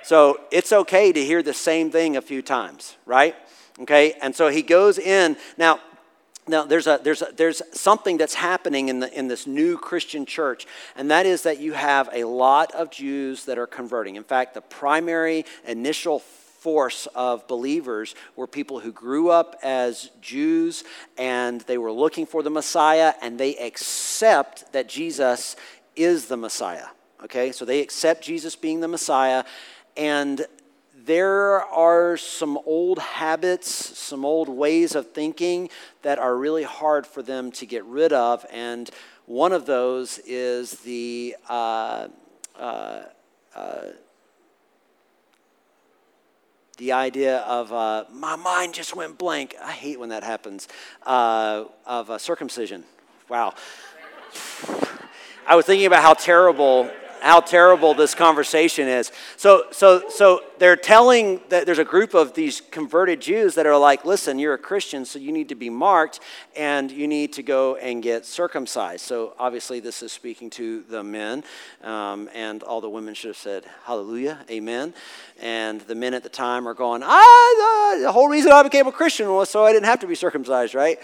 So 0.03 0.41
it's 0.51 0.73
okay 0.73 1.13
to 1.13 1.25
hear 1.25 1.41
the 1.41 1.55
same 1.55 1.93
thing 1.93 2.17
a 2.17 2.21
few 2.21 2.43
times, 2.43 2.97
right? 3.07 3.37
Okay, 3.83 4.15
and 4.21 4.35
so 4.35 4.49
he 4.49 4.63
goes 4.63 4.99
in. 4.99 5.37
Now, 5.57 5.79
now 6.49 6.65
there's, 6.65 6.89
a, 6.89 6.99
there's, 7.01 7.23
a, 7.23 7.29
there's 7.37 7.63
something 7.71 8.17
that's 8.17 8.35
happening 8.35 8.89
in, 8.89 8.99
the, 8.99 9.17
in 9.17 9.29
this 9.29 9.47
new 9.47 9.79
christian 9.79 10.25
church 10.27 10.67
and 10.97 11.11
that 11.11 11.27
is 11.27 11.43
that 11.43 11.61
you 11.61 11.75
have 11.75 12.09
a 12.13 12.25
lot 12.25 12.75
of 12.75 12.91
jews 12.91 13.45
that 13.45 13.59
are 13.59 13.67
converting 13.67 14.17
in 14.17 14.25
fact 14.25 14.55
the 14.55 14.63
primary 14.63 15.45
initial 15.67 16.21
force 16.59 17.07
of 17.15 17.47
believers 17.47 18.15
were 18.37 18.47
people 18.47 18.81
who 18.81 18.93
grew 18.93 19.31
up 19.31 19.57
as 19.63 20.11
Jews 20.21 20.85
and 21.17 21.61
they 21.63 21.79
were 21.79 21.93
looking 21.93 22.27
for 22.27 22.43
the 22.43 22.51
Messiah 22.51 23.15
and 23.23 23.39
they 23.39 23.57
accept 23.57 24.73
that 24.73 24.89
Jesus 24.89 25.57
is 25.97 26.27
the 26.27 26.37
Messiah. 26.37 26.87
Okay, 27.25 27.53
so 27.53 27.65
they 27.65 27.81
accept 27.81 28.23
Jesus 28.23 28.57
being 28.57 28.81
the 28.81 28.89
Messiah 28.89 29.45
and 29.97 30.47
there 31.05 31.63
are 31.65 32.17
some 32.17 32.59
old 32.67 32.99
habits, 32.99 33.99
some 33.99 34.25
old 34.25 34.49
ways 34.49 34.95
of 34.95 35.13
thinking 35.13 35.71
that 36.03 36.19
are 36.19 36.37
really 36.37 36.65
hard 36.65 37.07
for 37.07 37.23
them 37.23 37.51
to 37.53 37.67
get 37.67 37.85
rid 37.85 38.13
of. 38.13 38.45
And 38.53 38.91
one 39.25 39.53
of 39.53 39.65
those 39.65 40.19
is 40.27 40.73
the 40.81 41.35
uh, 41.49 42.09
uh, 42.59 43.03
uh, 43.55 43.81
the 46.79 46.93
idea 46.93 47.39
of 47.39 47.73
uh, 47.73 48.05
my 48.13 48.37
mind 48.37 48.73
just 48.73 48.95
went 48.95 49.19
blank. 49.19 49.57
I 49.63 49.73
hate 49.73 49.99
when 49.99 50.09
that 50.11 50.23
happens. 50.23 50.69
Uh, 51.05 51.65
of 51.85 52.09
uh, 52.09 52.19
circumcision. 52.19 52.85
Wow. 53.29 53.55
I 55.47 55.57
was 55.57 55.67
thinking 55.67 55.87
about 55.87 56.03
how 56.03 56.15
terrible 56.15 56.91
how 57.21 57.41
terrible 57.41 57.95
this 57.95 58.15
conversation 58.15 58.89
is. 58.89 59.13
So, 59.37 59.65
so, 59.71 60.09
so 60.09 60.43
they're 60.59 60.77
telling 60.77 61.41
that 61.49 61.67
there's 61.67 61.79
a 61.79 61.85
group 61.85 62.15
of 62.15 62.35
these 62.35 62.61
converted 62.61 63.21
Jews 63.21 63.55
that 63.55 63.67
are 63.67 63.77
like, 63.77 64.05
listen, 64.05 64.39
you're 64.39 64.55
a 64.55 64.59
Christian, 64.59 65.05
so 65.05 65.19
you 65.19 65.33
need 65.33 65.49
to 65.51 65.55
be 65.55 65.71
marked 65.71 66.21
and 66.57 66.91
you 66.91 67.07
need 67.07 67.33
to 67.35 67.43
go 67.43 67.77
and 67.77 68.03
get 68.03 68.27
circumcised. 68.27 69.05
So, 69.05 69.35
obviously, 69.39 69.81
this 69.81 70.03
is 70.03 70.13
speaking 70.13 70.51
to 70.51 70.83
the 70.83 71.03
men, 71.03 71.45
um, 71.83 72.29
and 72.35 72.63
all 72.63 72.81
the 72.81 72.91
women 72.91 73.15
should 73.15 73.29
have 73.29 73.37
said, 73.37 73.65
hallelujah, 73.85 74.39
amen. 74.51 74.95
And 75.41 75.81
the 75.83 75.95
men 75.95 76.15
at 76.15 76.23
the 76.23 76.29
time 76.29 76.67
are 76.67 76.75
going, 76.75 77.03
ah, 77.05 77.99
the 78.01 78.13
whole 78.13 78.29
reason 78.29 78.53
I 78.53 78.63
became 78.63 78.87
a 78.87 78.93
Christian 78.93 79.33
was 79.33 79.51
so 79.51 79.65
I 79.65 79.73
didn't 79.73 79.87
have 79.87 80.01
to 80.01 80.07
be 80.07 80.15
circumcised, 80.15 80.75
right? 80.75 80.99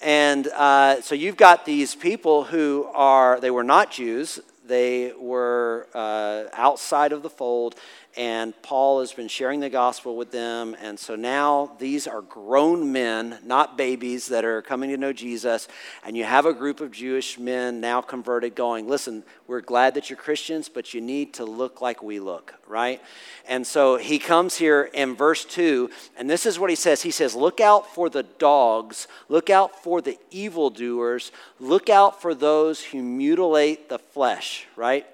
And 0.00 0.46
uh, 0.48 1.02
so 1.02 1.14
you've 1.14 1.36
got 1.36 1.66
these 1.66 1.94
people 1.94 2.44
who 2.44 2.88
are, 2.94 3.38
they 3.38 3.50
were 3.50 3.64
not 3.64 3.90
Jews, 3.90 4.40
they 4.70 5.12
were 5.18 5.86
uh, 5.94 6.44
outside 6.52 7.12
of 7.12 7.22
the 7.22 7.28
fold, 7.28 7.74
and 8.16 8.60
Paul 8.62 9.00
has 9.00 9.12
been 9.12 9.28
sharing 9.28 9.60
the 9.60 9.70
gospel 9.70 10.16
with 10.16 10.32
them. 10.32 10.76
And 10.80 10.98
so 10.98 11.14
now 11.14 11.76
these 11.78 12.08
are 12.08 12.22
grown 12.22 12.90
men, 12.90 13.38
not 13.44 13.78
babies, 13.78 14.26
that 14.26 14.44
are 14.44 14.62
coming 14.62 14.90
to 14.90 14.96
know 14.96 15.12
Jesus. 15.12 15.68
And 16.04 16.16
you 16.16 16.24
have 16.24 16.44
a 16.44 16.52
group 16.52 16.80
of 16.80 16.90
Jewish 16.90 17.38
men 17.38 17.80
now 17.80 18.00
converted 18.00 18.56
going, 18.56 18.88
listen, 18.88 19.22
we're 19.46 19.60
glad 19.60 19.94
that 19.94 20.10
you're 20.10 20.16
Christians, 20.16 20.68
but 20.68 20.92
you 20.92 21.00
need 21.00 21.34
to 21.34 21.44
look 21.44 21.80
like 21.80 22.02
we 22.02 22.18
look, 22.18 22.54
right? 22.66 23.00
And 23.48 23.64
so 23.64 23.96
he 23.96 24.18
comes 24.18 24.56
here 24.56 24.90
in 24.92 25.14
verse 25.14 25.44
2, 25.44 25.88
and 26.16 26.28
this 26.28 26.46
is 26.46 26.58
what 26.58 26.70
he 26.70 26.76
says 26.76 27.02
He 27.02 27.10
says, 27.10 27.34
Look 27.34 27.60
out 27.60 27.94
for 27.94 28.08
the 28.08 28.22
dogs, 28.22 29.06
look 29.28 29.50
out 29.50 29.82
for 29.82 30.00
the 30.00 30.18
evildoers, 30.30 31.30
look 31.58 31.88
out 31.88 32.20
for 32.20 32.34
those 32.34 32.82
who 32.82 33.02
mutilate 33.02 33.88
the 33.88 33.98
flesh, 33.98 34.66
right? 34.76 35.06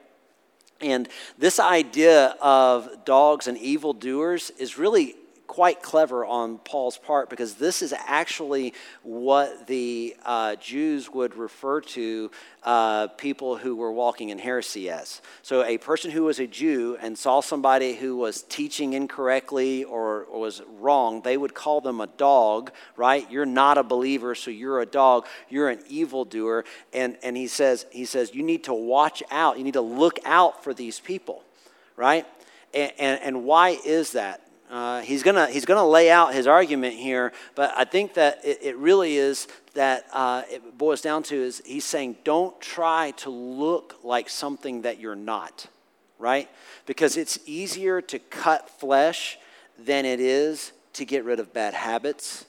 And 0.81 1.09
this 1.39 1.59
idea 1.59 2.37
of 2.41 3.05
dogs 3.05 3.47
and 3.47 3.57
evildoers 3.59 4.51
is 4.59 4.79
really 4.79 5.15
quite 5.47 5.83
clever 5.83 6.25
on 6.25 6.59
Paul's 6.59 6.99
part 6.99 7.31
because 7.31 7.55
this 7.55 7.83
is 7.83 7.95
actually 7.97 8.75
what 9.03 9.67
the 9.67 10.17
uh, 10.25 10.57
Jews 10.57 11.11
would 11.11 11.37
refer 11.37 11.81
to 11.81 12.31
uh, 12.63 13.07
people 13.09 13.57
who 13.57 13.77
were 13.77 13.93
walking 13.93 14.31
in 14.31 14.39
heresy 14.39 14.91
as. 14.91 15.23
So, 15.43 15.65
a 15.65 15.79
person 15.79 16.11
who 16.11 16.25
was 16.25 16.41
a 16.41 16.47
Jew 16.47 16.97
and 17.01 17.17
saw 17.17 17.41
somebody 17.41 17.95
who 17.95 18.17
was 18.17 18.43
teaching 18.43 18.95
incorrectly 18.95 19.85
or, 19.85 20.25
or 20.25 20.41
was 20.41 20.63
wrong, 20.79 21.23
they 21.23 21.37
would 21.37 21.55
call 21.55 21.81
them 21.81 22.01
a 22.01 22.07
dog, 22.07 22.73
right? 22.97 23.31
You're 23.31 23.47
not 23.47 23.79
a 23.79 23.83
believer, 23.83 24.35
so 24.35 24.51
you're 24.51 24.81
a 24.81 24.87
dog. 24.87 25.27
You're 25.49 25.69
an 25.69 25.81
evildoer. 25.89 26.65
And, 26.93 27.17
and 27.23 27.37
he, 27.37 27.47
says, 27.47 27.87
he 27.91 28.05
says, 28.05 28.35
you 28.35 28.43
need 28.43 28.65
to 28.65 28.75
watch 28.75 29.23
out. 29.31 29.59
You 29.59 29.65
need 29.65 29.75
to 29.75 29.81
look 29.81 30.19
out 30.25 30.65
for 30.65 30.75
these 30.75 30.99
people, 30.99 31.45
right? 31.97 32.27
and, 32.77 32.93
and, 32.99 33.21
and 33.23 33.45
why 33.45 33.79
is 33.85 34.13
that? 34.13 34.43
Uh, 34.71 35.01
he's 35.01 35.23
going 35.23 35.53
he's 35.53 35.65
gonna 35.65 35.87
lay 35.87 36.11
out 36.11 36.35
his 36.35 36.47
argument 36.47 36.95
here, 36.95 37.33
but 37.55 37.73
I 37.77 37.85
think 37.85 38.15
that 38.15 38.45
it, 38.45 38.59
it 38.63 38.77
really 38.77 39.17
is 39.17 39.47
that 39.75 40.07
uh, 40.13 40.43
it 40.51 40.77
boils 40.77 41.01
down 41.01 41.23
to 41.25 41.37
is 41.37 41.63
he's 41.65 41.85
saying 41.85 42.17
don't 42.25 42.59
try 42.61 43.13
to 43.19 43.31
look 43.31 43.97
like 44.03 44.29
something 44.29 44.83
that 44.83 44.99
you're 44.99 45.15
not, 45.15 45.67
right? 46.19 46.51
Because 46.85 47.17
it's 47.17 47.39
easier 47.47 48.01
to 48.03 48.19
cut 48.19 48.69
flesh 48.69 49.39
than 49.79 50.05
it 50.05 50.19
is 50.19 50.73
to 50.95 51.05
get 51.05 51.25
rid 51.25 51.39
of 51.39 51.53
bad 51.53 51.75
habits, 51.75 52.47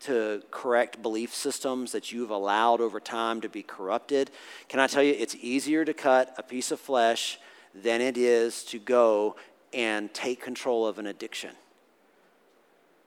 to 0.00 0.42
correct 0.50 1.02
belief 1.02 1.34
systems 1.34 1.92
that 1.92 2.12
you've 2.12 2.30
allowed 2.30 2.80
over 2.80 3.00
time 3.00 3.40
to 3.40 3.48
be 3.48 3.62
corrupted. 3.62 4.30
Can 4.68 4.78
I 4.78 4.86
tell 4.86 5.02
you, 5.02 5.14
it's 5.18 5.34
easier 5.36 5.84
to 5.84 5.94
cut 5.94 6.34
a 6.38 6.42
piece 6.42 6.70
of 6.70 6.78
flesh 6.78 7.38
than 7.74 8.00
it 8.00 8.18
is 8.18 8.64
to 8.64 8.78
go 8.78 9.36
and 9.72 10.12
take 10.12 10.40
control 10.40 10.86
of 10.86 10.98
an 10.98 11.06
addiction 11.06 11.50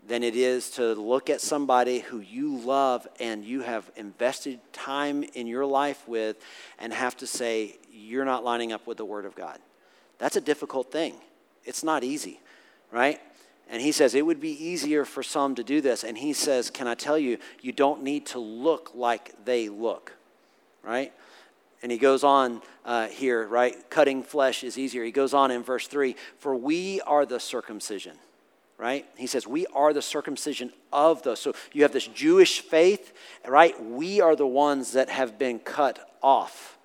than 0.08 0.24
it 0.24 0.36
is 0.36 0.70
to 0.72 0.94
look 0.94 1.30
at 1.30 1.42
somebody 1.42 2.00
who 2.00 2.20
you 2.20 2.58
love 2.58 3.08
and 3.20 3.44
you 3.44 3.62
have 3.62 3.90
invested 3.96 4.60
time 4.72 5.24
in 5.34 5.48
your 5.48 5.66
life 5.66 6.08
with 6.08 6.38
and 6.78 6.94
have 6.94 7.18
to 7.18 7.26
say, 7.26 7.78
you're 7.92 8.26
not 8.26 8.44
lining 8.44 8.72
up 8.72 8.86
with 8.86 8.98
the 8.98 9.06
Word 9.06 9.26
of 9.26 9.36
God. 9.36 9.58
That's 10.20 10.36
a 10.36 10.42
difficult 10.42 10.92
thing. 10.92 11.16
It's 11.64 11.84
not 11.84 12.04
easy, 12.04 12.40
right? 12.92 13.20
And 13.70 13.82
he 13.82 13.92
says 13.92 14.14
it 14.14 14.26
would 14.26 14.40
be 14.40 14.52
easier 14.64 15.06
for 15.06 15.24
some 15.24 15.56
to 15.56 15.64
do 15.64 15.82
this. 15.82 16.04
And 16.04 16.18
he 16.18 16.34
says, 16.34 16.70
Can 16.70 16.88
I 16.88 16.94
tell 16.94 17.18
you, 17.18 17.40
you 17.62 17.72
don't 17.72 18.04
need 18.04 18.28
to 18.28 18.40
look 18.40 18.92
like 18.94 19.34
they 19.44 19.70
look, 19.70 20.14
right? 20.84 21.12
And 21.82 21.92
he 21.92 21.98
goes 21.98 22.24
on 22.24 22.62
uh, 22.84 23.08
here, 23.08 23.46
right? 23.48 23.76
Cutting 23.90 24.24
flesh 24.24 24.64
is 24.64 24.78
easier. 24.78 25.04
He 25.04 25.12
goes 25.12 25.34
on 25.34 25.52
in 25.52 25.64
verse 25.64 25.88
3 25.88 26.16
For 26.40 26.56
we 26.56 27.02
are 27.02 27.26
the 27.26 27.40
circumcision, 27.40 28.18
right? 28.78 29.06
He 29.18 29.28
says, 29.28 29.46
We 29.46 29.66
are 29.68 29.94
the 29.94 30.02
circumcision 30.02 30.72
of 30.92 31.22
the. 31.24 31.36
So 31.36 31.54
you 31.74 31.84
have 31.84 31.92
this 31.92 32.08
Jewish 32.08 32.62
faith, 32.62 33.14
right? 33.46 33.82
We 33.84 34.22
are 34.22 34.36
the 34.36 34.48
ones 34.48 34.94
that 34.94 35.10
have 35.10 35.38
been 35.38 35.60
cut 35.60 36.10
off. 36.24 36.78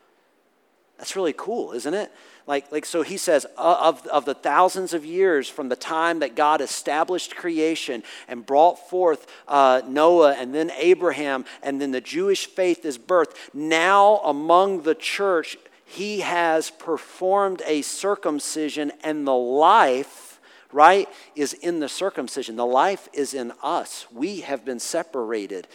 That's 0.98 1.16
really 1.16 1.34
cool, 1.34 1.72
isn't 1.72 1.94
it? 1.94 2.12
Like, 2.50 2.72
like 2.72 2.84
so 2.84 3.02
he 3.02 3.16
says, 3.16 3.46
of, 3.56 4.04
of 4.08 4.24
the 4.24 4.34
thousands 4.34 4.92
of 4.92 5.04
years 5.04 5.48
from 5.48 5.68
the 5.68 5.76
time 5.76 6.18
that 6.18 6.34
God 6.34 6.60
established 6.60 7.36
creation 7.36 8.02
and 8.26 8.44
brought 8.44 8.90
forth 8.90 9.28
uh, 9.46 9.82
Noah 9.86 10.32
and 10.32 10.52
then 10.52 10.72
Abraham 10.76 11.44
and 11.62 11.80
then 11.80 11.92
the 11.92 12.00
Jewish 12.00 12.46
faith 12.46 12.84
is 12.84 12.98
birthed, 12.98 13.36
now 13.54 14.16
among 14.24 14.82
the 14.82 14.96
church, 14.96 15.58
he 15.84 16.22
has 16.22 16.70
performed 16.70 17.62
a 17.66 17.82
circumcision 17.82 18.90
and 19.04 19.24
the 19.24 19.32
life 19.32 20.40
right 20.72 21.08
is 21.36 21.52
in 21.52 21.78
the 21.78 21.88
circumcision. 21.88 22.56
The 22.56 22.66
life 22.66 23.08
is 23.12 23.32
in 23.32 23.52
us. 23.62 24.08
We 24.10 24.40
have 24.40 24.64
been 24.64 24.80
separated 24.80 25.68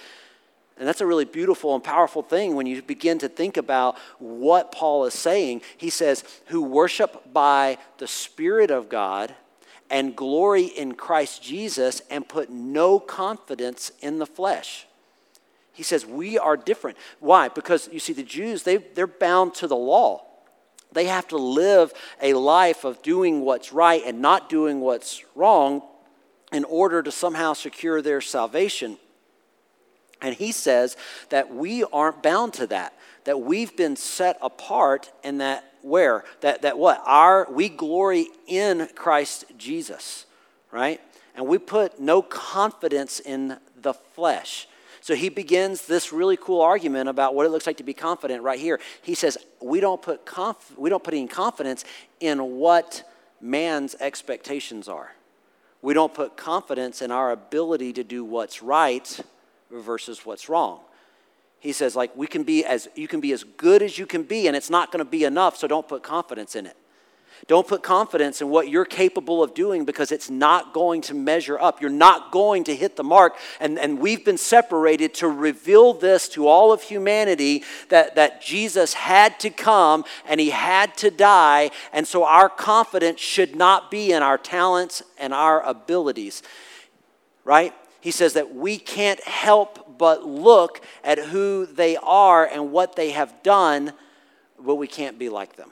and 0.78 0.88
that's 0.88 1.02
a 1.02 1.06
really 1.06 1.26
beautiful 1.26 1.74
and 1.74 1.84
powerful 1.84 2.22
thing 2.22 2.56
when 2.56 2.66
you 2.66 2.82
begin 2.82 3.18
to 3.20 3.30
think 3.30 3.56
about 3.56 3.98
what 4.20 4.72
Paul 4.74 5.06
is 5.06 5.14
saying. 5.14 5.62
He 5.78 5.90
says, 5.90 6.24
who 6.48 6.62
worship 6.62 7.32
by 7.32 7.78
the 7.98 8.08
Spirit 8.08 8.72
of 8.72 8.90
God 8.90 9.34
and 9.90 10.16
glory 10.16 10.66
in 10.66 10.96
Christ 10.96 11.42
Jesus 11.42 12.02
and 12.10 12.28
put 12.28 12.50
no 12.50 13.00
confidence 13.00 13.92
in 14.02 14.20
the 14.20 14.26
flesh. 14.26 14.86
He 15.72 15.84
says, 15.84 16.06
we 16.06 16.38
are 16.38 16.58
different. 16.58 16.98
Why? 17.20 17.48
Because 17.48 17.88
you 17.92 18.00
see, 18.00 18.14
the 18.14 18.24
Jews, 18.24 18.64
they, 18.64 18.78
they're 18.78 19.08
bound 19.08 19.54
to 19.56 19.68
the 19.68 19.76
law. 19.76 20.26
They 20.92 21.06
have 21.06 21.28
to 21.30 21.38
live 21.38 21.94
a 22.22 22.34
life 22.34 22.84
of 22.84 23.02
doing 23.02 23.42
what's 23.42 23.72
right 23.72 24.02
and 24.06 24.22
not 24.22 24.50
doing 24.50 24.82
what's 24.82 25.24
wrong 25.36 25.82
in 26.52 26.64
order 26.64 27.02
to 27.04 27.12
somehow 27.12 27.54
secure 27.54 28.02
their 28.02 28.22
salvation. 28.22 28.98
And 30.26 30.34
he 30.34 30.52
says 30.52 30.98
that 31.30 31.54
we 31.54 31.84
aren't 31.84 32.24
bound 32.24 32.54
to 32.56 32.66
that, 32.68 32.98
that 33.26 33.42
we've 33.42 33.78
been 33.78 33.96
set 33.96 34.40
apart 34.42 35.12
and 35.24 35.40
that 35.40 35.72
where? 35.84 36.24
That, 36.42 36.64
that 36.64 36.80
what? 36.80 37.04
Our, 37.06 37.48
we 37.52 37.70
glory 37.70 38.30
in 38.48 38.90
Christ 38.96 39.46
Jesus, 39.56 40.26
right? 40.72 41.00
And 41.36 41.46
we 41.46 41.60
put 41.60 42.00
no 42.00 42.24
confidence 42.24 43.20
in 43.20 43.58
the 43.80 43.94
flesh. 43.94 44.68
So 45.00 45.14
he 45.14 45.30
begins 45.30 45.86
this 45.86 46.12
really 46.12 46.38
cool 46.38 46.62
argument 46.62 47.08
about 47.08 47.36
what 47.36 47.46
it 47.46 47.50
looks 47.50 47.68
like 47.68 47.78
to 47.78 47.84
be 47.84 47.94
confident 47.94 48.42
right 48.42 48.60
here. 48.60 48.80
He 49.04 49.14
says, 49.14 49.38
we 49.62 49.80
don't 49.80 50.02
put, 50.02 50.26
conf- 50.26 50.76
we 50.76 50.90
don't 50.90 51.04
put 51.04 51.14
any 51.14 51.28
confidence 51.28 51.86
in 52.20 52.40
what 52.58 53.08
man's 53.40 53.94
expectations 54.00 54.88
are. 54.88 55.12
We 55.84 55.94
don't 55.94 56.16
put 56.16 56.36
confidence 56.36 57.04
in 57.04 57.12
our 57.12 57.30
ability 57.30 57.94
to 57.94 58.04
do 58.04 58.26
what's 58.26 58.64
right 58.64 59.22
versus 59.80 60.26
what's 60.26 60.50
wrong. 60.50 60.80
He 61.60 61.72
says, 61.72 61.96
like, 61.96 62.16
we 62.16 62.28
can 62.28 62.44
be 62.44 62.64
as, 62.64 62.88
you 62.96 63.08
can 63.08 63.20
be 63.20 63.32
as 63.32 63.44
good 63.44 63.82
as 63.82 63.98
you 63.98 64.06
can 64.06 64.24
be, 64.24 64.48
and 64.48 64.56
it's 64.56 64.70
not 64.70 64.92
going 64.92 65.04
to 65.04 65.10
be 65.10 65.24
enough, 65.24 65.58
so 65.58 65.68
don't 65.68 65.88
put 65.88 66.04
confidence 66.04 66.56
in 66.56 66.66
it. 66.66 66.78
Don't 67.48 67.68
put 67.68 67.84
confidence 67.84 68.42
in 68.42 68.50
what 68.50 68.70
you're 68.70 68.86
capable 68.86 69.44
of 69.44 69.54
doing 69.54 69.86
because 69.86 70.12
it's 70.12 70.30
not 70.30 70.74
going 70.74 71.02
to 71.02 71.14
measure 71.14 71.60
up. 71.60 71.82
You're 71.82 71.92
not 71.92 72.32
going 72.32 72.64
to 72.64 72.76
hit 72.76 72.96
the 72.96 73.04
mark. 73.04 73.36
And, 73.60 73.78
and 73.78 74.00
we've 74.00 74.24
been 74.24 74.38
separated 74.38 75.14
to 75.16 75.28
reveal 75.28 75.94
this 75.94 76.28
to 76.30 76.48
all 76.48 76.72
of 76.72 76.82
humanity 76.82 77.64
that, 77.90 78.16
that 78.16 78.42
Jesus 78.42 78.94
had 78.94 79.40
to 79.42 79.50
come 79.50 80.06
and 80.28 80.40
he 80.40 80.50
had 80.50 80.96
to 80.98 81.12
die. 81.12 81.72
And 81.94 82.08
so 82.08 82.24
our 82.24 82.50
confidence 82.50 83.20
should 83.20 83.56
not 83.56 83.92
be 83.92 84.12
in 84.12 84.24
our 84.24 84.38
talents 84.38 85.04
and 85.20 85.34
our 85.34 85.62
abilities, 85.62 86.42
right? 87.44 87.74
He 88.06 88.12
says 88.12 88.34
that 88.34 88.54
we 88.54 88.78
can't 88.78 89.20
help 89.24 89.98
but 89.98 90.24
look 90.24 90.80
at 91.04 91.18
who 91.18 91.66
they 91.66 91.98
are 91.98 92.46
and 92.46 92.72
what 92.72 92.96
they 92.96 93.10
have 93.10 93.42
done, 93.42 93.94
but 94.60 94.76
we 94.76 94.86
can't 94.86 95.18
be 95.18 95.28
like 95.28 95.56
them. 95.56 95.72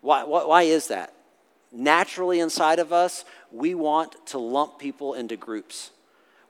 Why, 0.00 0.22
why, 0.22 0.44
why 0.44 0.62
is 0.62 0.86
that? 0.86 1.12
Naturally, 1.72 2.38
inside 2.38 2.78
of 2.78 2.92
us, 2.92 3.24
we 3.50 3.74
want 3.74 4.14
to 4.26 4.38
lump 4.38 4.78
people 4.78 5.14
into 5.14 5.36
groups. 5.36 5.90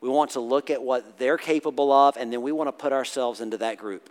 We 0.03 0.11
want 0.11 0.33
to 0.33 0.41
look 0.41 0.69
at 0.69 0.83
what 0.83 1.19
they're 1.19 1.39
capable 1.39 1.91
of, 1.91 2.19
and 2.19 2.31
then 2.31 2.43
we 2.43 2.53
want 2.53 2.69
to 2.69 2.73
put 2.73 2.93
ourselves 2.93 3.41
into 3.41 3.57
that 3.57 3.79
group. 3.79 4.11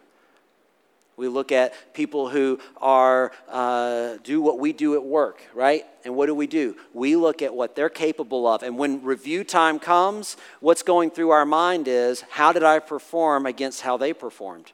We 1.22 1.28
look 1.28 1.52
at 1.52 1.94
people 1.94 2.30
who 2.30 2.60
are 2.78 3.32
uh, 3.48 4.18
do 4.24 4.42
what 4.42 4.58
we 4.58 4.74
do 4.74 4.96
at 4.96 5.04
work, 5.04 5.44
right? 5.54 5.86
And 6.04 6.16
what 6.16 6.26
do 6.26 6.34
we 6.34 6.48
do? 6.48 6.76
We 6.96 7.16
look 7.16 7.44
at 7.44 7.54
what 7.54 7.76
they're 7.76 7.92
capable 7.92 8.48
of. 8.48 8.64
And 8.64 8.76
when 8.76 9.04
review 9.04 9.44
time 9.44 9.78
comes, 9.78 10.36
what's 10.62 10.82
going 10.82 11.12
through 11.12 11.30
our 11.30 11.46
mind 11.46 11.88
is 11.88 12.22
how 12.22 12.52
did 12.52 12.64
I 12.64 12.80
perform 12.80 13.46
against 13.46 13.82
how 13.82 13.98
they 13.98 14.14
performed, 14.14 14.72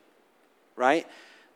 right? 0.78 1.06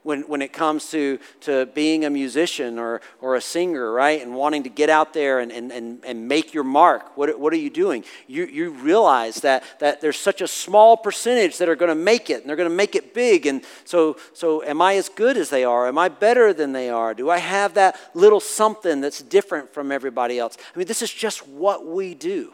When, 0.04 0.22
when 0.22 0.42
it 0.42 0.52
comes 0.52 0.90
to, 0.92 1.20
to 1.42 1.68
being 1.68 2.06
a 2.06 2.10
musician 2.10 2.80
or, 2.80 3.02
or 3.20 3.36
a 3.36 3.42
singer, 3.42 3.92
right? 3.92 4.22
And 4.22 4.34
wanting 4.34 4.64
to 4.64 4.70
get 4.70 4.90
out 4.90 5.14
there 5.14 5.40
and, 5.40 5.52
and, 5.52 5.72
and, 5.72 6.04
and 6.04 6.28
make 6.28 6.54
your 6.54 6.64
mark. 6.64 7.18
What, 7.18 7.40
what 7.40 7.54
are 7.54 7.58
you 7.58 7.70
doing? 7.70 8.04
You, 8.28 8.46
you 8.46 8.72
realize 8.72 9.42
that, 9.42 9.64
that 9.80 10.02
there's 10.02 10.18
such 10.18 10.42
a 10.42 10.48
small 10.48 10.98
percentage 10.98 11.58
that 11.60 11.70
are 11.70 11.76
going 11.76 11.90
to 11.90 11.96
make 11.96 12.30
it 12.30 12.42
and 12.42 12.50
they're 12.50 12.56
going 12.56 12.70
to 12.70 12.76
make 12.76 12.96
it 12.96 13.14
big. 13.14 13.46
And 13.46 13.64
so, 13.86 14.18
so, 14.34 14.64
am 14.64 14.82
I 14.82 14.96
as 14.96 15.10
good 15.10 15.38
as 15.38 15.50
they 15.50 15.64
are? 15.64 15.88
Am 15.88 15.98
I 15.98 16.10
better 16.10 16.54
than 16.54 16.72
they 16.72 16.90
are? 16.90 17.14
Do 17.14 17.30
I 17.30 17.38
have 17.38 17.76
that 17.76 18.00
little 18.14 18.40
something 18.40 19.02
that's 19.02 19.22
different 19.22 19.74
from 19.74 19.92
everybody 19.92 20.40
else? 20.40 20.58
I 20.74 20.78
mean, 20.78 20.88
this 20.88 21.02
is 21.02 21.14
just 21.14 21.48
what 21.48 21.86
we 21.86 22.14
do. 22.14 22.54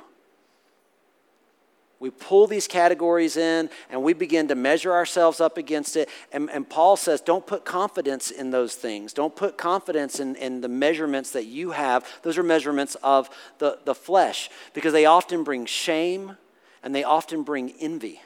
We 2.00 2.12
pull 2.12 2.46
these 2.46 2.68
categories 2.68 3.38
in 3.38 3.70
and 3.90 4.04
we 4.04 4.14
begin 4.14 4.48
to 4.50 4.56
measure 4.56 4.94
ourselves 4.94 5.42
up 5.42 5.58
against 5.58 5.96
it. 5.96 6.10
And, 6.32 6.50
and, 6.52 6.70
Paul 6.70 6.96
says, 6.96 7.22
don't 7.22 7.46
put 7.46 7.66
confidence 7.66 8.30
in 8.30 8.52
those 8.52 8.76
things. 8.76 9.14
Don't 9.14 9.36
put 9.36 9.58
confidence 9.58 10.20
in, 10.20 10.36
in 10.36 10.62
the 10.62 10.68
measurements 10.68 11.32
that 11.32 11.46
you 11.46 11.72
have. 11.72 12.06
Those 12.22 12.38
are 12.38 12.44
measurements 12.44 12.96
of 13.02 13.30
the, 13.58 13.80
the 13.86 13.96
flesh 13.96 14.50
because 14.74 14.94
they 14.94 15.06
often 15.06 15.44
bring 15.44 15.66
shame 15.66 16.38
and 16.84 16.94
they 16.94 17.04
often 17.04 17.42
bring 17.42 17.72
envy. 17.80 18.22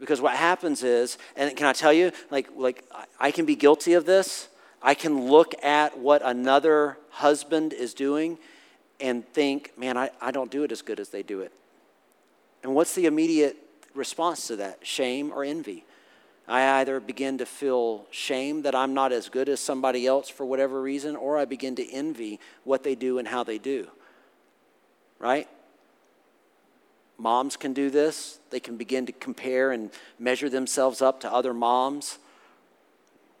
Because 0.00 0.20
what 0.20 0.34
happens 0.34 0.82
is, 0.82 1.18
and 1.36 1.56
can 1.56 1.66
I 1.66 1.72
tell 1.72 1.92
you, 1.92 2.10
like, 2.30 2.48
like 2.56 2.84
I 3.20 3.30
can 3.30 3.46
be 3.46 3.54
guilty 3.54 3.92
of 3.92 4.06
this. 4.06 4.48
I 4.82 4.94
can 4.94 5.28
look 5.30 5.54
at 5.64 5.98
what 5.98 6.20
another 6.22 6.98
husband 7.10 7.72
is 7.72 7.94
doing 7.94 8.38
and 9.00 9.26
think, 9.28 9.72
man, 9.78 9.96
I, 9.96 10.10
I 10.20 10.32
don't 10.32 10.50
do 10.50 10.64
it 10.64 10.72
as 10.72 10.82
good 10.82 10.98
as 10.98 11.10
they 11.10 11.22
do 11.22 11.40
it. 11.40 11.52
And 12.64 12.74
what's 12.74 12.94
the 12.94 13.04
immediate 13.04 13.58
response 13.94 14.48
to 14.48 14.56
that? 14.56 14.84
Shame 14.84 15.30
or 15.32 15.44
envy? 15.44 15.84
I 16.48 16.80
either 16.80 16.98
begin 16.98 17.38
to 17.38 17.46
feel 17.46 18.06
shame 18.10 18.62
that 18.62 18.74
I'm 18.74 18.94
not 18.94 19.12
as 19.12 19.28
good 19.28 19.48
as 19.48 19.60
somebody 19.60 20.06
else 20.06 20.28
for 20.28 20.44
whatever 20.44 20.80
reason, 20.80 21.14
or 21.14 21.38
I 21.38 21.44
begin 21.44 21.76
to 21.76 21.88
envy 21.90 22.40
what 22.64 22.82
they 22.82 22.94
do 22.94 23.18
and 23.18 23.28
how 23.28 23.44
they 23.44 23.58
do. 23.58 23.86
Right? 25.18 25.46
Moms 27.18 27.56
can 27.56 27.74
do 27.74 27.90
this. 27.90 28.40
They 28.50 28.60
can 28.60 28.76
begin 28.76 29.06
to 29.06 29.12
compare 29.12 29.70
and 29.70 29.90
measure 30.18 30.48
themselves 30.48 31.02
up 31.02 31.20
to 31.20 31.32
other 31.32 31.54
moms. 31.54 32.18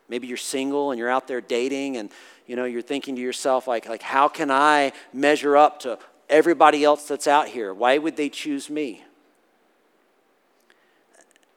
Maybe 0.08 0.26
you're 0.26 0.36
single 0.36 0.90
and 0.90 0.98
you're 0.98 1.10
out 1.10 1.26
there 1.28 1.40
dating 1.40 1.96
and 1.96 2.10
you 2.46 2.56
know 2.56 2.66
you're 2.66 2.82
thinking 2.82 3.16
to 3.16 3.22
yourself 3.22 3.66
like 3.66 3.88
like 3.88 4.02
how 4.02 4.28
can 4.28 4.50
I 4.50 4.92
measure 5.14 5.56
up 5.56 5.80
to 5.80 5.98
everybody 6.28 6.84
else 6.84 7.08
that's 7.08 7.26
out 7.26 7.48
here? 7.48 7.72
Why 7.72 7.96
would 7.96 8.16
they 8.16 8.28
choose 8.28 8.68
me? 8.68 9.02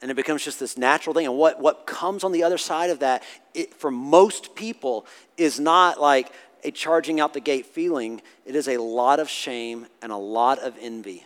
And 0.02 0.12
it 0.12 0.16
becomes 0.16 0.44
just 0.44 0.60
this 0.60 0.78
natural 0.78 1.14
thing. 1.14 1.26
And 1.26 1.38
what, 1.38 1.60
what 1.60 1.86
comes 1.86 2.24
on 2.24 2.32
the 2.32 2.44
other 2.44 2.58
side 2.58 2.90
of 2.90 3.00
that, 3.00 3.24
it, 3.54 3.74
for 3.74 3.90
most 3.90 4.56
people, 4.56 5.06
is 5.38 5.60
not 5.60 6.00
like 6.00 6.32
a 6.64 6.72
charging 6.72 7.20
out 7.20 7.34
the 7.34 7.40
gate 7.40 7.66
feeling. 7.66 8.22
It 8.46 8.56
is 8.56 8.68
a 8.68 8.78
lot 8.78 9.20
of 9.20 9.30
shame 9.30 9.88
and 10.02 10.12
a 10.12 10.18
lot 10.18 10.60
of 10.60 10.76
envy. 10.80 11.26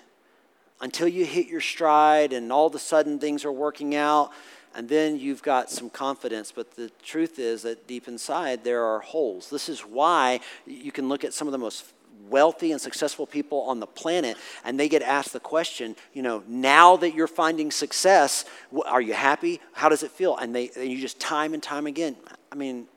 Until 0.79 1.07
you 1.07 1.25
hit 1.25 1.47
your 1.47 1.61
stride 1.61 2.33
and 2.33 2.51
all 2.51 2.67
of 2.67 2.75
a 2.75 2.79
sudden 2.79 3.19
things 3.19 3.45
are 3.45 3.51
working 3.51 3.95
out, 3.95 4.31
and 4.73 4.87
then 4.87 5.19
you've 5.19 5.43
got 5.43 5.69
some 5.69 5.89
confidence. 5.89 6.51
But 6.51 6.75
the 6.75 6.89
truth 7.03 7.39
is 7.39 7.63
that 7.63 7.87
deep 7.87 8.07
inside 8.07 8.63
there 8.63 8.85
are 8.85 8.99
holes. 8.99 9.49
This 9.49 9.67
is 9.67 9.81
why 9.81 10.39
you 10.65 10.91
can 10.91 11.09
look 11.09 11.23
at 11.23 11.33
some 11.33 11.47
of 11.47 11.51
the 11.51 11.57
most 11.57 11.83
wealthy 12.31 12.71
and 12.71 12.81
successful 12.81 13.27
people 13.27 13.61
on 13.61 13.79
the 13.79 13.85
planet, 13.85 14.37
and 14.65 14.79
they 14.79 14.89
get 14.89 15.03
asked 15.03 15.33
the 15.33 15.39
question, 15.39 15.95
you 16.13 16.23
know, 16.23 16.43
now 16.47 16.95
that 16.97 17.13
you're 17.13 17.27
finding 17.27 17.69
success, 17.69 18.45
are 18.85 19.01
you 19.01 19.13
happy? 19.13 19.61
How 19.73 19.89
does 19.89 20.01
it 20.01 20.11
feel? 20.11 20.37
And 20.37 20.55
they, 20.55 20.71
and 20.75 20.89
you 20.89 20.99
just 20.99 21.19
time 21.19 21.53
and 21.53 21.61
time 21.61 21.85
again. 21.85 22.15
I 22.51 22.55
mean, 22.55 22.87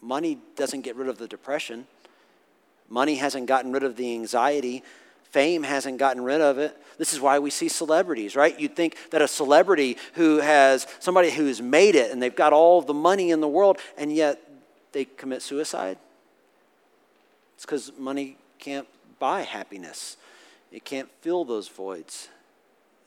money 0.00 0.38
doesn't 0.54 0.82
get 0.82 0.94
rid 0.94 1.08
of 1.08 1.18
the 1.18 1.26
depression. 1.26 1.86
Money 2.88 3.16
hasn't 3.16 3.46
gotten 3.46 3.72
rid 3.72 3.82
of 3.82 3.96
the 3.96 4.14
anxiety. 4.14 4.82
Fame 5.30 5.62
hasn't 5.62 5.98
gotten 5.98 6.22
rid 6.22 6.40
of 6.40 6.58
it. 6.58 6.76
This 6.96 7.12
is 7.12 7.20
why 7.20 7.38
we 7.38 7.50
see 7.50 7.68
celebrities, 7.68 8.34
right? 8.34 8.58
You'd 8.58 8.74
think 8.74 8.96
that 9.10 9.20
a 9.20 9.28
celebrity 9.28 9.98
who 10.14 10.38
has 10.38 10.86
somebody 11.00 11.30
who's 11.30 11.60
made 11.60 11.94
it 11.94 12.10
and 12.10 12.22
they've 12.22 12.34
got 12.34 12.52
all 12.52 12.80
the 12.80 12.94
money 12.94 13.30
in 13.30 13.40
the 13.40 13.48
world 13.48 13.78
and 13.98 14.12
yet 14.12 14.40
they 14.92 15.04
commit 15.04 15.42
suicide. 15.42 15.98
It's 17.58 17.66
because 17.66 17.90
money 17.98 18.36
can't 18.60 18.86
buy 19.18 19.42
happiness, 19.42 20.16
it 20.70 20.84
can't 20.84 21.08
fill 21.22 21.44
those 21.44 21.66
voids. 21.66 22.28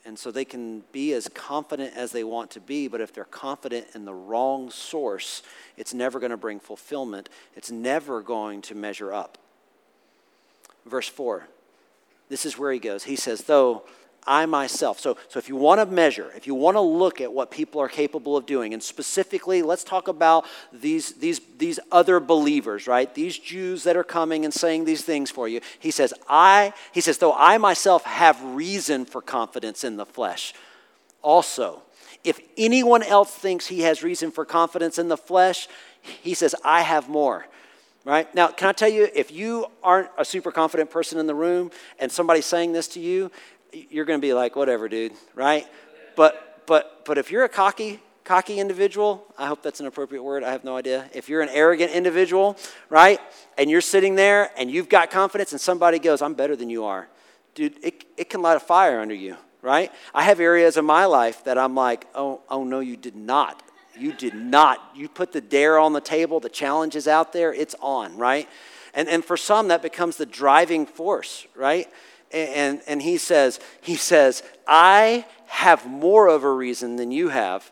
And 0.04 0.18
so 0.18 0.30
they 0.30 0.44
can 0.44 0.82
be 0.92 1.14
as 1.14 1.26
confident 1.28 1.96
as 1.96 2.12
they 2.12 2.22
want 2.22 2.50
to 2.50 2.60
be, 2.60 2.86
but 2.86 3.00
if 3.00 3.14
they're 3.14 3.24
confident 3.24 3.86
in 3.94 4.04
the 4.04 4.12
wrong 4.12 4.68
source, 4.68 5.42
it's 5.78 5.94
never 5.94 6.20
going 6.20 6.32
to 6.32 6.36
bring 6.36 6.60
fulfillment. 6.60 7.30
It's 7.56 7.70
never 7.70 8.20
going 8.20 8.60
to 8.62 8.74
measure 8.74 9.10
up. 9.10 9.38
Verse 10.84 11.08
4, 11.08 11.46
this 12.28 12.44
is 12.44 12.58
where 12.58 12.72
he 12.72 12.78
goes. 12.78 13.04
He 13.04 13.16
says, 13.16 13.44
Though 13.44 13.84
I 14.26 14.46
myself. 14.46 15.00
So, 15.00 15.16
so 15.28 15.38
if 15.38 15.48
you 15.48 15.56
want 15.56 15.80
to 15.80 15.86
measure, 15.86 16.30
if 16.36 16.46
you 16.46 16.54
want 16.54 16.76
to 16.76 16.80
look 16.80 17.20
at 17.20 17.32
what 17.32 17.50
people 17.50 17.80
are 17.80 17.88
capable 17.88 18.36
of 18.36 18.46
doing, 18.46 18.72
and 18.72 18.82
specifically, 18.82 19.62
let's 19.62 19.84
talk 19.84 20.08
about 20.08 20.46
these, 20.72 21.12
these, 21.14 21.40
these 21.58 21.80
other 21.90 22.20
believers, 22.20 22.86
right? 22.86 23.12
These 23.14 23.38
Jews 23.38 23.84
that 23.84 23.96
are 23.96 24.04
coming 24.04 24.44
and 24.44 24.54
saying 24.54 24.84
these 24.84 25.02
things 25.02 25.30
for 25.30 25.48
you. 25.48 25.60
He 25.78 25.90
says, 25.90 26.14
I, 26.28 26.72
he 26.92 27.00
says, 27.00 27.18
though 27.18 27.34
I 27.34 27.58
myself 27.58 28.04
have 28.04 28.42
reason 28.42 29.04
for 29.04 29.20
confidence 29.20 29.84
in 29.84 29.96
the 29.96 30.06
flesh. 30.06 30.54
Also, 31.22 31.82
if 32.24 32.40
anyone 32.56 33.02
else 33.02 33.34
thinks 33.34 33.66
he 33.66 33.80
has 33.80 34.02
reason 34.02 34.30
for 34.30 34.44
confidence 34.44 34.98
in 34.98 35.08
the 35.08 35.16
flesh, 35.16 35.68
he 36.00 36.34
says, 36.34 36.54
I 36.64 36.82
have 36.82 37.08
more 37.08 37.46
right? 38.04 38.32
Now, 38.34 38.48
can 38.48 38.68
I 38.68 38.72
tell 38.72 38.88
you, 38.88 39.08
if 39.14 39.30
you 39.30 39.66
aren't 39.82 40.08
a 40.18 40.24
super 40.24 40.50
confident 40.50 40.90
person 40.90 41.18
in 41.18 41.26
the 41.26 41.34
room 41.34 41.70
and 41.98 42.10
somebody's 42.10 42.46
saying 42.46 42.72
this 42.72 42.88
to 42.88 43.00
you, 43.00 43.30
you're 43.72 44.04
going 44.04 44.20
to 44.20 44.26
be 44.26 44.34
like, 44.34 44.56
whatever, 44.56 44.88
dude, 44.88 45.12
right? 45.34 45.66
But, 46.16 46.64
but, 46.66 47.04
but 47.04 47.18
if 47.18 47.30
you're 47.30 47.44
a 47.44 47.48
cocky, 47.48 48.00
cocky 48.24 48.58
individual, 48.58 49.24
I 49.38 49.46
hope 49.46 49.62
that's 49.62 49.80
an 49.80 49.86
appropriate 49.86 50.22
word, 50.22 50.44
I 50.44 50.52
have 50.52 50.64
no 50.64 50.76
idea. 50.76 51.08
If 51.12 51.28
you're 51.28 51.42
an 51.42 51.48
arrogant 51.48 51.92
individual, 51.92 52.56
right, 52.88 53.20
and 53.58 53.70
you're 53.70 53.80
sitting 53.80 54.14
there 54.14 54.50
and 54.56 54.70
you've 54.70 54.88
got 54.88 55.10
confidence 55.10 55.52
and 55.52 55.60
somebody 55.60 55.98
goes, 55.98 56.22
I'm 56.22 56.34
better 56.34 56.56
than 56.56 56.70
you 56.70 56.84
are, 56.84 57.08
dude, 57.54 57.74
it, 57.82 58.04
it 58.16 58.30
can 58.30 58.42
light 58.42 58.56
a 58.56 58.60
fire 58.60 59.00
under 59.00 59.14
you, 59.14 59.36
right? 59.60 59.90
I 60.14 60.22
have 60.24 60.40
areas 60.40 60.76
in 60.76 60.84
my 60.84 61.06
life 61.06 61.44
that 61.44 61.58
I'm 61.58 61.74
like, 61.74 62.06
oh, 62.14 62.40
oh 62.48 62.64
no, 62.64 62.80
you 62.80 62.96
did 62.96 63.16
not. 63.16 63.62
You 63.98 64.12
did 64.12 64.34
not. 64.34 64.78
You 64.94 65.08
put 65.08 65.32
the 65.32 65.40
dare 65.40 65.78
on 65.78 65.92
the 65.92 66.00
table, 66.00 66.40
the 66.40 66.48
challenge 66.48 66.96
is 66.96 67.06
out 67.06 67.32
there, 67.32 67.52
it's 67.52 67.74
on, 67.80 68.16
right? 68.16 68.48
And, 68.94 69.08
and 69.08 69.24
for 69.24 69.36
some, 69.36 69.68
that 69.68 69.82
becomes 69.82 70.16
the 70.16 70.26
driving 70.26 70.86
force, 70.86 71.46
right? 71.54 71.88
And, 72.32 72.80
and 72.86 73.02
he 73.02 73.18
says, 73.18 73.60
he 73.80 73.96
says, 73.96 74.42
I 74.66 75.26
have 75.46 75.86
more 75.86 76.28
of 76.28 76.44
a 76.44 76.52
reason 76.52 76.96
than 76.96 77.10
you 77.10 77.28
have. 77.28 77.70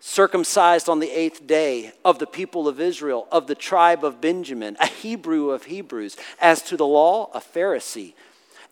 Circumcised 0.00 0.88
on 0.88 1.00
the 1.00 1.10
eighth 1.10 1.46
day 1.46 1.92
of 2.04 2.18
the 2.18 2.26
people 2.26 2.68
of 2.68 2.80
Israel, 2.80 3.26
of 3.32 3.46
the 3.46 3.54
tribe 3.54 4.04
of 4.04 4.20
Benjamin, 4.20 4.76
a 4.80 4.86
Hebrew 4.86 5.50
of 5.50 5.64
Hebrews, 5.64 6.16
as 6.40 6.62
to 6.62 6.76
the 6.76 6.86
law, 6.86 7.30
a 7.32 7.40
Pharisee, 7.40 8.14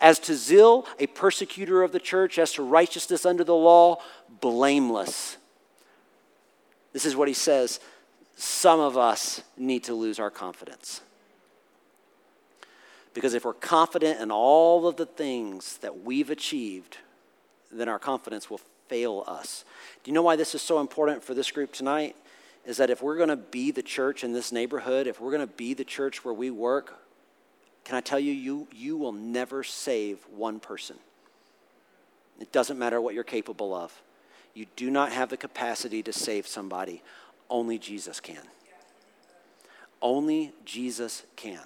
as 0.00 0.18
to 0.20 0.34
zeal, 0.34 0.86
a 0.98 1.06
persecutor 1.06 1.82
of 1.82 1.92
the 1.92 1.98
church, 1.98 2.38
as 2.38 2.52
to 2.52 2.62
righteousness 2.62 3.24
under 3.24 3.42
the 3.42 3.54
law, 3.54 4.00
blameless. 4.40 5.38
This 6.92 7.06
is 7.06 7.16
what 7.16 7.28
he 7.28 7.34
says. 7.34 7.80
Some 8.36 8.78
of 8.78 8.98
us 8.98 9.42
need 9.56 9.84
to 9.84 9.94
lose 9.94 10.18
our 10.20 10.30
confidence. 10.30 11.00
Because 13.14 13.32
if 13.34 13.44
we're 13.44 13.54
confident 13.54 14.20
in 14.20 14.30
all 14.30 14.86
of 14.86 14.96
the 14.96 15.06
things 15.06 15.78
that 15.78 16.02
we've 16.02 16.30
achieved, 16.30 16.98
then 17.72 17.88
our 17.88 17.98
confidence 17.98 18.50
will 18.50 18.60
fail 18.88 19.24
us. 19.26 19.64
Do 20.02 20.10
you 20.10 20.14
know 20.14 20.22
why 20.22 20.36
this 20.36 20.54
is 20.54 20.62
so 20.62 20.80
important 20.80 21.22
for 21.22 21.32
this 21.32 21.50
group 21.50 21.72
tonight? 21.72 22.16
Is 22.66 22.76
that 22.78 22.90
if 22.90 23.02
we're 23.02 23.16
going 23.16 23.28
to 23.28 23.36
be 23.36 23.70
the 23.70 23.82
church 23.82 24.24
in 24.24 24.32
this 24.32 24.50
neighborhood, 24.50 25.06
if 25.06 25.20
we're 25.20 25.30
going 25.30 25.46
to 25.46 25.54
be 25.54 25.74
the 25.74 25.84
church 25.84 26.24
where 26.24 26.34
we 26.34 26.50
work, 26.50 26.98
can 27.84 27.96
I 27.96 28.00
tell 28.00 28.18
you, 28.18 28.32
you, 28.32 28.66
you 28.72 28.96
will 28.96 29.12
never 29.12 29.62
save 29.62 30.18
one 30.34 30.58
person. 30.58 30.96
It 32.40 32.50
doesn't 32.50 32.78
matter 32.78 33.00
what 33.00 33.14
you're 33.14 33.22
capable 33.22 33.74
of. 33.74 34.02
You 34.54 34.66
do 34.76 34.90
not 34.90 35.12
have 35.12 35.28
the 35.28 35.36
capacity 35.36 36.02
to 36.02 36.12
save 36.12 36.46
somebody. 36.46 37.02
Only 37.50 37.78
Jesus 37.78 38.18
can. 38.20 38.42
Only 40.00 40.52
Jesus 40.64 41.24
can. 41.36 41.60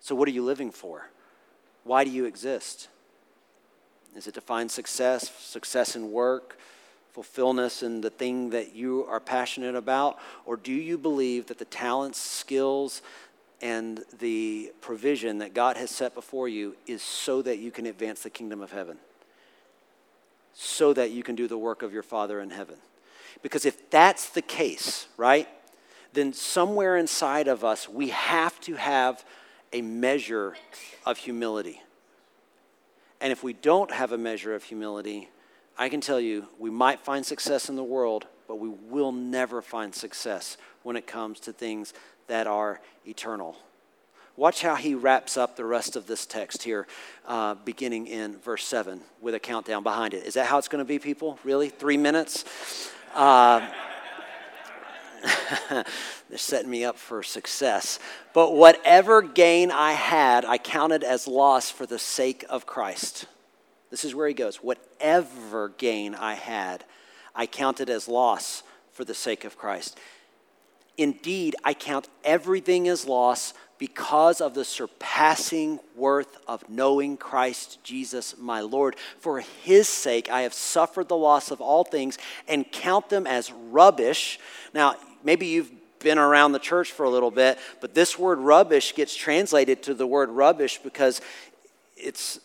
So, 0.00 0.14
what 0.14 0.28
are 0.28 0.32
you 0.32 0.44
living 0.44 0.70
for? 0.70 1.08
Why 1.84 2.04
do 2.04 2.10
you 2.10 2.24
exist? 2.24 2.88
Is 4.16 4.26
it 4.26 4.34
to 4.34 4.40
find 4.40 4.70
success, 4.70 5.30
success 5.38 5.94
in 5.94 6.10
work, 6.10 6.58
fulfillment 7.12 7.82
in 7.82 8.00
the 8.00 8.10
thing 8.10 8.50
that 8.50 8.74
you 8.74 9.04
are 9.08 9.20
passionate 9.20 9.74
about? 9.74 10.18
Or 10.46 10.56
do 10.56 10.72
you 10.72 10.98
believe 10.98 11.46
that 11.46 11.58
the 11.58 11.64
talents, 11.64 12.18
skills, 12.18 13.02
and 13.62 14.02
the 14.18 14.72
provision 14.80 15.38
that 15.38 15.54
God 15.54 15.76
has 15.76 15.90
set 15.90 16.14
before 16.14 16.48
you 16.48 16.76
is 16.86 17.02
so 17.02 17.42
that 17.42 17.58
you 17.58 17.70
can 17.70 17.86
advance 17.86 18.22
the 18.22 18.30
kingdom 18.30 18.62
of 18.62 18.72
heaven? 18.72 18.96
So 20.54 20.92
that 20.94 21.10
you 21.10 21.22
can 21.22 21.34
do 21.34 21.46
the 21.46 21.58
work 21.58 21.82
of 21.82 21.92
your 21.92 22.02
Father 22.02 22.40
in 22.40 22.50
heaven? 22.50 22.76
Because 23.42 23.64
if 23.64 23.90
that's 23.90 24.30
the 24.30 24.42
case, 24.42 25.06
right, 25.16 25.48
then 26.12 26.32
somewhere 26.32 26.96
inside 26.96 27.48
of 27.48 27.64
us, 27.64 27.88
we 27.88 28.08
have 28.08 28.60
to 28.62 28.74
have 28.74 29.24
a 29.72 29.82
measure 29.82 30.56
of 31.06 31.18
humility. 31.18 31.80
And 33.20 33.32
if 33.32 33.42
we 33.42 33.52
don't 33.52 33.90
have 33.90 34.12
a 34.12 34.18
measure 34.18 34.54
of 34.54 34.64
humility, 34.64 35.28
I 35.78 35.88
can 35.88 36.00
tell 36.00 36.20
you 36.20 36.46
we 36.58 36.70
might 36.70 37.00
find 37.00 37.24
success 37.24 37.68
in 37.68 37.76
the 37.76 37.84
world, 37.84 38.26
but 38.48 38.56
we 38.56 38.68
will 38.68 39.12
never 39.12 39.62
find 39.62 39.94
success 39.94 40.56
when 40.82 40.96
it 40.96 41.06
comes 41.06 41.40
to 41.40 41.52
things 41.52 41.94
that 42.26 42.46
are 42.46 42.80
eternal. 43.06 43.56
Watch 44.36 44.62
how 44.62 44.74
he 44.74 44.94
wraps 44.94 45.36
up 45.36 45.56
the 45.56 45.64
rest 45.64 45.96
of 45.96 46.06
this 46.06 46.24
text 46.24 46.62
here, 46.62 46.86
uh, 47.26 47.56
beginning 47.56 48.06
in 48.06 48.38
verse 48.38 48.64
7 48.64 49.00
with 49.20 49.34
a 49.34 49.40
countdown 49.40 49.82
behind 49.82 50.14
it. 50.14 50.24
Is 50.24 50.34
that 50.34 50.46
how 50.46 50.56
it's 50.56 50.68
going 50.68 50.84
to 50.84 50.88
be, 50.88 50.98
people? 50.98 51.38
Really? 51.44 51.68
Three 51.68 51.98
minutes? 51.98 52.90
Uh, 53.14 53.68
They're 55.70 55.84
setting 56.36 56.70
me 56.70 56.84
up 56.84 56.96
for 56.96 57.22
success. 57.22 57.98
But 58.32 58.54
whatever 58.54 59.22
gain 59.22 59.70
I 59.70 59.92
had, 59.92 60.44
I 60.44 60.58
counted 60.58 61.04
as 61.04 61.26
loss 61.26 61.70
for 61.70 61.86
the 61.86 61.98
sake 61.98 62.44
of 62.48 62.66
Christ. 62.66 63.26
This 63.90 64.04
is 64.04 64.14
where 64.14 64.28
he 64.28 64.34
goes. 64.34 64.56
Whatever 64.56 65.70
gain 65.70 66.14
I 66.14 66.34
had, 66.34 66.84
I 67.34 67.46
counted 67.46 67.90
as 67.90 68.08
loss 68.08 68.62
for 68.92 69.04
the 69.04 69.14
sake 69.14 69.44
of 69.44 69.58
Christ. 69.58 69.98
Indeed, 70.96 71.56
I 71.64 71.74
count 71.74 72.08
everything 72.24 72.88
as 72.88 73.06
loss 73.06 73.54
because 73.78 74.42
of 74.42 74.52
the 74.52 74.64
surpassing 74.64 75.80
worth 75.96 76.36
of 76.46 76.68
knowing 76.68 77.16
Christ 77.16 77.82
Jesus 77.82 78.36
my 78.38 78.60
Lord. 78.60 78.94
For 79.18 79.40
his 79.40 79.88
sake, 79.88 80.30
I 80.30 80.42
have 80.42 80.52
suffered 80.52 81.08
the 81.08 81.16
loss 81.16 81.50
of 81.50 81.62
all 81.62 81.84
things 81.84 82.18
and 82.46 82.70
count 82.70 83.08
them 83.08 83.26
as 83.26 83.50
rubbish. 83.50 84.38
Now, 84.74 84.96
maybe 85.24 85.46
you've 85.46 85.70
been 86.00 86.18
around 86.18 86.52
the 86.52 86.58
church 86.58 86.92
for 86.92 87.04
a 87.04 87.10
little 87.10 87.30
bit, 87.30 87.58
but 87.80 87.94
this 87.94 88.18
word 88.18 88.38
rubbish 88.38 88.94
gets 88.94 89.14
translated 89.14 89.82
to 89.84 89.94
the 89.94 90.06
word 90.06 90.30
rubbish 90.30 90.78
because 90.78 91.20
it's 91.96 92.40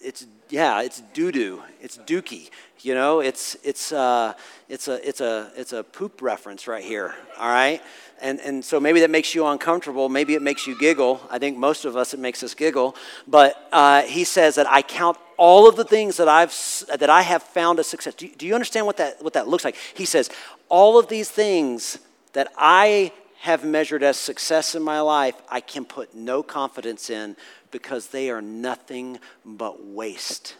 it's 0.00 0.26
yeah, 0.50 0.82
it's 0.82 1.02
doo 1.12 1.32
doo, 1.32 1.62
it's 1.80 1.98
dookie. 1.98 2.50
You 2.80 2.94
know, 2.94 3.20
it's 3.20 3.56
it's 3.64 3.92
uh, 3.92 4.34
it's 4.68 4.88
a 4.88 5.06
it's 5.06 5.20
a 5.20 5.50
it's 5.56 5.72
a 5.72 5.82
poop 5.82 6.22
reference 6.22 6.68
right 6.68 6.84
here. 6.84 7.14
All 7.38 7.48
right, 7.48 7.82
and 8.20 8.40
and 8.40 8.64
so 8.64 8.78
maybe 8.78 9.00
that 9.00 9.10
makes 9.10 9.34
you 9.34 9.46
uncomfortable. 9.46 10.08
Maybe 10.08 10.34
it 10.34 10.42
makes 10.42 10.66
you 10.66 10.78
giggle. 10.78 11.20
I 11.30 11.38
think 11.38 11.56
most 11.56 11.84
of 11.84 11.96
us 11.96 12.14
it 12.14 12.20
makes 12.20 12.42
us 12.42 12.54
giggle. 12.54 12.94
But 13.26 13.68
uh, 13.72 14.02
he 14.02 14.24
says 14.24 14.54
that 14.54 14.70
I 14.70 14.82
count 14.82 15.18
all 15.36 15.68
of 15.68 15.76
the 15.76 15.84
things 15.84 16.16
that 16.18 16.28
I've 16.28 16.54
that 16.98 17.10
I 17.10 17.22
have 17.22 17.42
found 17.42 17.78
a 17.78 17.84
success. 17.84 18.14
Do 18.14 18.26
you, 18.26 18.34
do 18.36 18.46
you 18.46 18.54
understand 18.54 18.86
what 18.86 18.96
that 18.98 19.22
what 19.22 19.32
that 19.32 19.48
looks 19.48 19.64
like? 19.64 19.76
He 19.94 20.04
says 20.04 20.30
all 20.68 20.98
of 20.98 21.08
these 21.08 21.30
things 21.30 21.98
that 22.32 22.52
I 22.56 23.12
have 23.40 23.64
measured 23.64 24.02
as 24.02 24.16
success 24.16 24.74
in 24.74 24.82
my 24.82 25.00
life, 25.00 25.34
I 25.48 25.60
can 25.60 25.84
put 25.84 26.14
no 26.14 26.42
confidence 26.42 27.08
in 27.08 27.36
because 27.70 28.08
they 28.08 28.30
are 28.30 28.42
nothing 28.42 29.18
but 29.44 29.84
waste. 29.84 30.56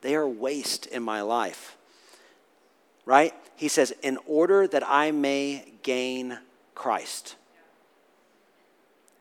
They 0.00 0.14
are 0.14 0.28
waste 0.28 0.86
in 0.86 1.02
my 1.02 1.20
life. 1.20 1.76
Right? 3.04 3.34
He 3.56 3.68
says, 3.68 3.92
in 4.02 4.18
order 4.26 4.66
that 4.66 4.82
I 4.86 5.10
may 5.10 5.72
gain 5.82 6.38
Christ. 6.74 7.36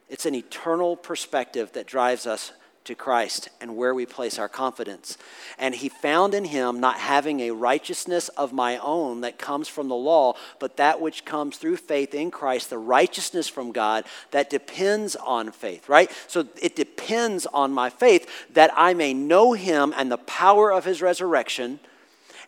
It's 0.10 0.26
an 0.26 0.36
eternal 0.36 0.96
perspective 0.96 1.72
that 1.74 1.88
drives 1.88 2.26
us 2.26 2.52
to 2.90 2.96
Christ 2.96 3.50
and 3.62 3.78
where 3.78 3.94
we 3.94 4.06
place 4.06 4.38
our 4.38 4.50
confidence. 4.50 5.18
And 5.58 5.76
he 5.76 5.90
found 5.90 6.34
in 6.34 6.44
him 6.44 6.80
not 6.80 6.98
having 6.98 7.40
a 7.40 7.52
righteousness 7.52 8.30
of 8.30 8.52
my 8.52 8.78
own 8.78 9.22
that 9.22 9.38
comes 9.38 9.68
from 9.68 9.88
the 9.88 9.96
law, 9.96 10.34
but 10.60 10.78
that 10.78 11.00
which 11.00 11.24
comes 11.24 11.58
through 11.58 11.78
faith 11.78 12.16
in 12.16 12.32
Christ, 12.32 12.70
the 12.70 12.80
righteousness 12.80 13.48
from 13.48 13.72
God 13.72 14.06
that 14.32 14.50
depends 14.50 15.16
on 15.16 15.52
faith, 15.52 15.88
right? 15.88 16.12
So 16.28 16.48
it 16.62 16.76
depends 16.76 17.46
on 17.46 17.72
my 17.72 17.92
faith 17.92 18.28
that 18.54 18.72
I 18.76 18.96
may 18.96 19.14
know 19.14 19.54
him 19.54 19.94
and 19.96 20.12
the 20.12 20.18
power 20.18 20.72
of 20.72 20.86
his 20.86 21.02
resurrection 21.02 21.80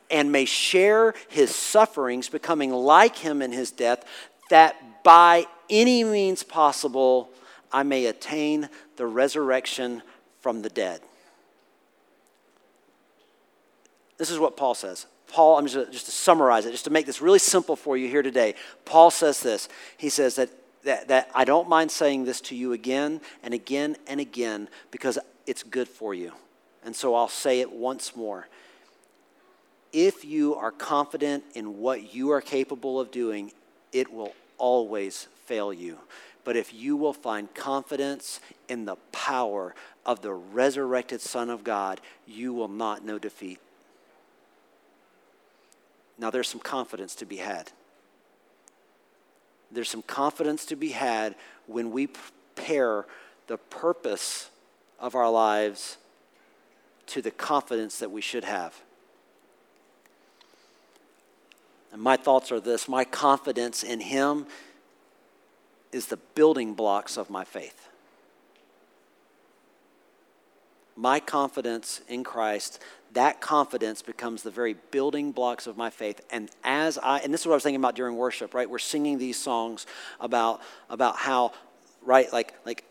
and 0.10 0.32
may 0.32 0.45
share 0.45 1.13
his 1.30 1.56
sufferings, 1.56 2.30
becoming 2.30 2.71
like 2.71 3.17
him 3.17 3.41
in 3.43 3.51
his 3.51 3.69
death, 3.69 4.04
that 4.49 5.04
by 5.04 5.45
any 5.69 6.04
means 6.04 6.41
possible 6.41 7.30
I 7.71 7.84
may 7.84 8.06
attain 8.08 8.69
the 8.97 9.06
resurrection 9.08 10.04
from 10.41 10.62
the 10.62 10.69
dead. 10.69 11.01
This 14.17 14.30
is 14.30 14.38
what 14.38 14.58
Paul 14.58 14.75
says. 14.75 15.08
Paul, 15.27 15.58
I'm 15.58 15.65
just, 15.65 15.91
just 15.91 16.06
to 16.06 16.12
summarize 16.12 16.65
it, 16.65 16.71
just 16.71 16.84
to 16.84 16.91
make 16.91 17.06
this 17.06 17.21
really 17.21 17.39
simple 17.39 17.75
for 17.75 17.95
you 17.95 18.08
here 18.08 18.21
today. 18.21 18.56
Paul 18.86 19.10
says 19.10 19.39
this. 19.39 19.69
He 19.97 20.10
says 20.10 20.36
that, 20.36 20.49
that, 20.84 21.08
that 21.08 21.32
I 21.34 21.45
don't 21.45 21.69
mind 21.69 21.89
saying 21.89 22.25
this 22.25 22.41
to 22.41 22.56
you 22.56 22.73
again 22.73 23.21
and 23.41 23.54
again 23.54 23.95
and 24.08 24.19
again 24.19 24.67
because 24.91 25.17
it's 25.47 25.63
good 25.63 25.88
for 25.88 26.13
you. 26.13 26.34
And 26.84 26.95
so 26.95 27.15
I'll 27.15 27.30
say 27.30 27.62
it 27.62 27.71
once 27.71 28.15
more. 28.15 28.47
If 29.93 30.25
you 30.25 30.56
are 30.56 30.71
confident 30.71 31.43
in 31.54 31.80
what 31.80 32.13
you 32.13 32.32
are 32.32 32.41
capable 32.41 32.99
of 32.99 33.12
doing, 33.12 33.51
it 33.91 34.12
will 34.12 34.34
always 34.58 35.27
fail 35.45 35.73
you. 35.73 35.97
But 36.43 36.56
if 36.56 36.73
you 36.73 36.95
will 36.95 37.13
find 37.13 37.54
confidence 37.54 38.39
in 38.67 38.86
the 38.86 38.95
power 39.12 39.75
of 40.05 40.21
the 40.21 40.33
resurrected 40.33 41.21
Son 41.21 41.49
of 41.49 41.63
God, 41.63 42.01
you 42.25 42.53
will 42.53 42.67
not 42.67 43.05
know 43.05 43.19
defeat. 43.19 43.59
Now, 46.17 46.29
there's 46.29 46.47
some 46.47 46.59
confidence 46.59 47.15
to 47.15 47.25
be 47.25 47.37
had. 47.37 47.71
There's 49.71 49.89
some 49.89 50.03
confidence 50.03 50.65
to 50.65 50.75
be 50.75 50.89
had 50.89 51.35
when 51.65 51.91
we 51.91 52.09
pair 52.55 53.05
the 53.47 53.57
purpose 53.57 54.49
of 54.99 55.15
our 55.15 55.31
lives 55.31 55.97
to 57.07 57.21
the 57.21 57.31
confidence 57.31 57.99
that 57.99 58.11
we 58.11 58.21
should 58.21 58.43
have. 58.43 58.79
And 61.91 62.01
my 62.01 62.17
thoughts 62.17 62.51
are 62.51 62.59
this 62.59 62.87
my 62.87 63.03
confidence 63.03 63.83
in 63.83 63.99
Him 63.99 64.45
is 65.91 66.05
the 66.07 66.17
building 66.35 66.73
blocks 66.73 67.17
of 67.17 67.29
my 67.29 67.43
faith. 67.43 67.89
My 70.95 71.19
confidence 71.19 72.01
in 72.08 72.23
Christ, 72.23 72.82
that 73.13 73.41
confidence 73.41 74.01
becomes 74.01 74.43
the 74.43 74.51
very 74.51 74.75
building 74.91 75.32
blocks 75.32 75.67
of 75.67 75.77
my 75.77 75.89
faith. 75.89 76.21
And 76.32 76.49
as 76.63 76.97
I, 76.97 77.19
and 77.19 77.34
this 77.34 77.41
is 77.41 77.47
what 77.47 77.54
I 77.54 77.56
was 77.56 77.63
thinking 77.63 77.82
about 77.82 77.95
during 77.95 78.15
worship, 78.15 78.54
right? 78.54 78.69
We're 78.69 78.80
singing 78.80 79.17
these 79.17 79.38
songs 79.38 79.86
about, 80.19 80.62
about 80.89 81.15
how, 81.17 81.54
right, 82.04 82.32
like, 82.32 82.54
like 82.65 82.84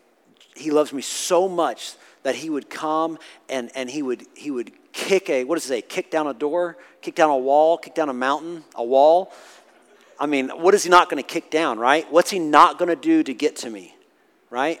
he 0.55 0.71
loves 0.71 0.93
me 0.93 1.01
so 1.01 1.47
much 1.47 1.93
that 2.23 2.35
he 2.35 2.49
would 2.49 2.69
come 2.69 3.17
and, 3.49 3.71
and 3.75 3.89
he 3.89 4.01
would 4.01 4.25
he 4.35 4.51
would 4.51 4.71
kick 4.91 5.29
a 5.29 5.43
what 5.45 5.55
does 5.55 5.65
it 5.65 5.67
say 5.69 5.81
kick 5.81 6.11
down 6.11 6.27
a 6.27 6.33
door 6.33 6.77
kick 7.01 7.15
down 7.15 7.29
a 7.29 7.37
wall 7.37 7.77
kick 7.77 7.95
down 7.95 8.09
a 8.09 8.13
mountain 8.13 8.63
a 8.75 8.83
wall 8.83 9.31
I 10.21 10.27
mean, 10.27 10.49
what 10.49 10.75
is 10.75 10.83
he 10.83 10.89
not 10.91 11.09
going 11.09 11.21
to 11.21 11.27
kick 11.27 11.49
down, 11.49 11.79
right? 11.79 12.09
What's 12.11 12.29
he 12.29 12.37
not 12.37 12.77
going 12.77 12.89
to 12.89 12.95
do 12.95 13.23
to 13.23 13.33
get 13.33 13.55
to 13.57 13.71
me, 13.71 13.95
right? 14.51 14.79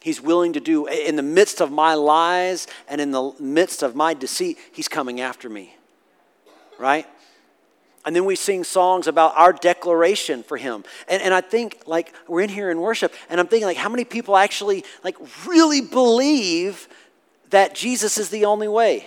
He's 0.00 0.20
willing 0.20 0.54
to 0.54 0.60
do, 0.60 0.86
in 0.86 1.16
the 1.16 1.22
midst 1.22 1.60
of 1.60 1.70
my 1.70 1.94
lies 1.94 2.66
and 2.88 3.00
in 3.00 3.10
the 3.10 3.32
midst 3.38 3.82
of 3.82 3.94
my 3.94 4.14
deceit, 4.14 4.56
he's 4.72 4.88
coming 4.88 5.20
after 5.20 5.48
me, 5.50 5.74
right? 6.78 7.06
And 8.06 8.16
then 8.16 8.24
we 8.24 8.34
sing 8.34 8.64
songs 8.64 9.06
about 9.06 9.36
our 9.36 9.52
declaration 9.52 10.42
for 10.42 10.56
him. 10.56 10.84
And, 11.06 11.22
and 11.22 11.34
I 11.34 11.42
think, 11.42 11.82
like, 11.84 12.14
we're 12.26 12.40
in 12.40 12.48
here 12.48 12.70
in 12.70 12.80
worship, 12.80 13.12
and 13.28 13.38
I'm 13.38 13.46
thinking, 13.46 13.66
like, 13.66 13.76
how 13.76 13.90
many 13.90 14.04
people 14.04 14.38
actually, 14.38 14.84
like, 15.04 15.16
really 15.46 15.82
believe 15.82 16.88
that 17.50 17.74
Jesus 17.74 18.16
is 18.16 18.30
the 18.30 18.46
only 18.46 18.68
way? 18.68 19.06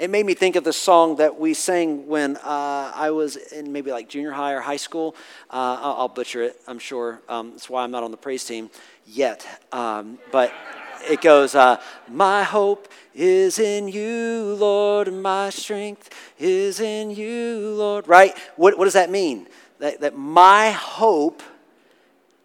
It 0.00 0.08
made 0.08 0.24
me 0.24 0.32
think 0.32 0.56
of 0.56 0.64
the 0.64 0.72
song 0.72 1.16
that 1.16 1.38
we 1.38 1.52
sang 1.52 2.06
when 2.06 2.38
uh, 2.38 2.90
I 2.94 3.10
was 3.10 3.36
in 3.36 3.70
maybe 3.70 3.90
like 3.90 4.08
junior 4.08 4.30
high 4.30 4.54
or 4.54 4.60
high 4.60 4.78
school. 4.78 5.14
Uh, 5.50 5.76
I'll, 5.78 6.08
butcher 6.08 6.40
it, 6.40 6.58
I'm 6.66 6.78
sure. 6.78 7.20
Um, 7.28 7.50
that's 7.50 7.68
why 7.68 7.84
I'm 7.84 7.90
not 7.90 8.02
on 8.02 8.10
the 8.10 8.16
praise 8.16 8.42
team 8.42 8.70
yet. 9.06 9.46
Um, 9.72 10.18
but 10.32 10.54
it 11.02 11.20
goes, 11.20 11.54
uh, 11.54 11.82
My 12.08 12.44
hope 12.44 12.88
is 13.14 13.58
in 13.58 13.88
you, 13.88 14.56
Lord, 14.58 15.12
my 15.12 15.50
strength 15.50 16.08
is 16.38 16.80
in 16.80 17.10
you, 17.10 17.74
Lord. 17.76 18.08
Right? 18.08 18.34
What, 18.56 18.78
what 18.78 18.86
does 18.86 18.94
that 18.94 19.10
mean? 19.10 19.48
That, 19.80 20.00
that 20.00 20.16
my 20.16 20.70
hope 20.70 21.42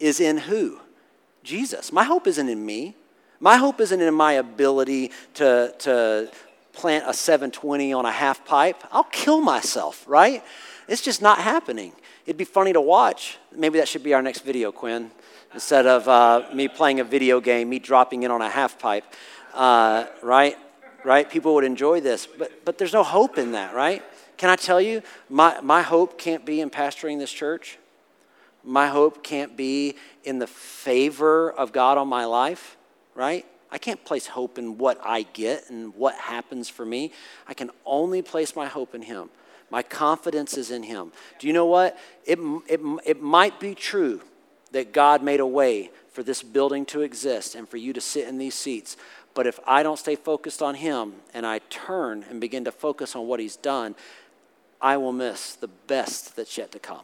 is 0.02 0.20
in 0.20 0.40
who? 0.40 0.82
Jesus. 1.42 1.94
My 1.94 2.04
hope 2.04 2.28
isn't 2.28 2.50
in 2.50 2.66
me. 2.66 2.98
My 3.40 3.56
hope 3.56 3.80
isn't 3.80 4.02
in 4.02 4.14
my 4.14 4.34
ability 4.34 5.12
to, 5.36 5.74
to 5.80 6.30
plant 6.76 7.06
a 7.08 7.14
720 7.14 7.94
on 7.94 8.06
a 8.06 8.12
half 8.12 8.46
pipe, 8.46 8.84
I'll 8.92 9.04
kill 9.06 9.42
myself, 9.42 10.04
right? 10.08 10.44
It's 10.88 11.02
just 11.02 11.22
not 11.22 11.40
happening. 11.40 11.94
It'd 12.26 12.38
be 12.38 12.46
funny 12.46 12.74
to 12.74 12.82
watch. 12.82 13.38
Maybe 13.56 13.80
that 13.80 13.88
should 13.88 14.04
be 14.04 14.14
our 14.14 14.22
next 14.22 14.42
video, 14.42 14.72
Quinn. 14.72 15.12
Instead 15.54 15.86
of 15.88 16.08
uh, 16.08 16.44
me 16.54 16.68
playing 16.68 17.00
a 17.00 17.04
video 17.04 17.40
game, 17.40 17.70
me 17.70 17.80
dropping 17.80 18.24
in 18.24 18.32
on 18.32 18.42
a 18.42 18.50
half 18.50 18.78
pipe, 18.78 19.06
uh, 19.54 20.06
right? 20.22 20.58
Right? 21.04 21.30
People 21.30 21.54
would 21.56 21.64
enjoy 21.64 22.02
this, 22.02 22.28
but, 22.28 22.66
but 22.66 22.78
there's 22.78 22.94
no 22.94 23.04
hope 23.04 23.38
in 23.38 23.52
that, 23.54 23.74
right? 23.74 24.04
Can 24.38 24.50
I 24.50 24.56
tell 24.56 24.82
you, 24.82 25.02
my, 25.30 25.60
my 25.62 25.82
hope 25.82 26.18
can't 26.18 26.46
be 26.46 26.62
in 26.62 26.70
pastoring 26.70 27.20
this 27.20 27.32
church. 27.32 27.78
My 28.64 28.88
hope 28.88 29.24
can't 29.24 29.56
be 29.56 29.96
in 30.24 30.40
the 30.40 30.48
favor 30.48 31.52
of 31.52 31.72
God 31.72 31.98
on 31.98 32.08
my 32.08 32.26
life, 32.26 32.76
right? 33.14 33.46
I 33.76 33.78
can't 33.78 34.06
place 34.06 34.26
hope 34.26 34.58
in 34.58 34.78
what 34.78 35.02
I 35.04 35.24
get 35.34 35.70
and 35.70 35.94
what 35.96 36.16
happens 36.16 36.70
for 36.70 36.86
me. 36.86 37.12
I 37.46 37.54
can 37.54 37.72
only 37.86 38.22
place 38.22 38.56
my 38.56 38.68
hope 38.68 38.96
in 38.96 39.02
Him. 39.02 39.30
My 39.70 39.84
confidence 39.84 40.56
is 40.56 40.72
in 40.72 40.84
Him. 40.84 41.12
Do 41.40 41.48
you 41.48 41.52
know 41.52 41.66
what? 41.66 41.98
It, 42.26 42.40
it, 42.70 42.80
it 43.06 43.22
might 43.22 43.60
be 43.60 43.76
true 43.76 44.22
that 44.72 44.94
God 44.94 45.22
made 45.22 45.42
a 45.42 45.46
way 45.46 45.92
for 46.14 46.24
this 46.24 46.42
building 46.42 46.86
to 46.86 47.02
exist 47.02 47.54
and 47.54 47.68
for 47.68 47.76
you 47.76 47.92
to 47.92 48.00
sit 48.00 48.30
in 48.30 48.38
these 48.38 48.56
seats. 48.56 48.96
But 49.34 49.46
if 49.46 49.60
I 49.68 49.84
don't 49.84 50.00
stay 50.00 50.16
focused 50.16 50.62
on 50.62 50.76
Him 50.76 51.16
and 51.34 51.46
I 51.46 51.60
turn 51.70 52.24
and 52.30 52.40
begin 52.40 52.64
to 52.64 52.72
focus 52.72 53.14
on 53.14 53.28
what 53.28 53.42
He's 53.42 53.58
done, 53.58 53.96
I 54.80 54.96
will 54.96 55.12
miss 55.12 55.54
the 55.54 55.68
best 55.68 56.38
that's 56.38 56.58
yet 56.58 56.72
to 56.72 56.80
come. 56.80 57.04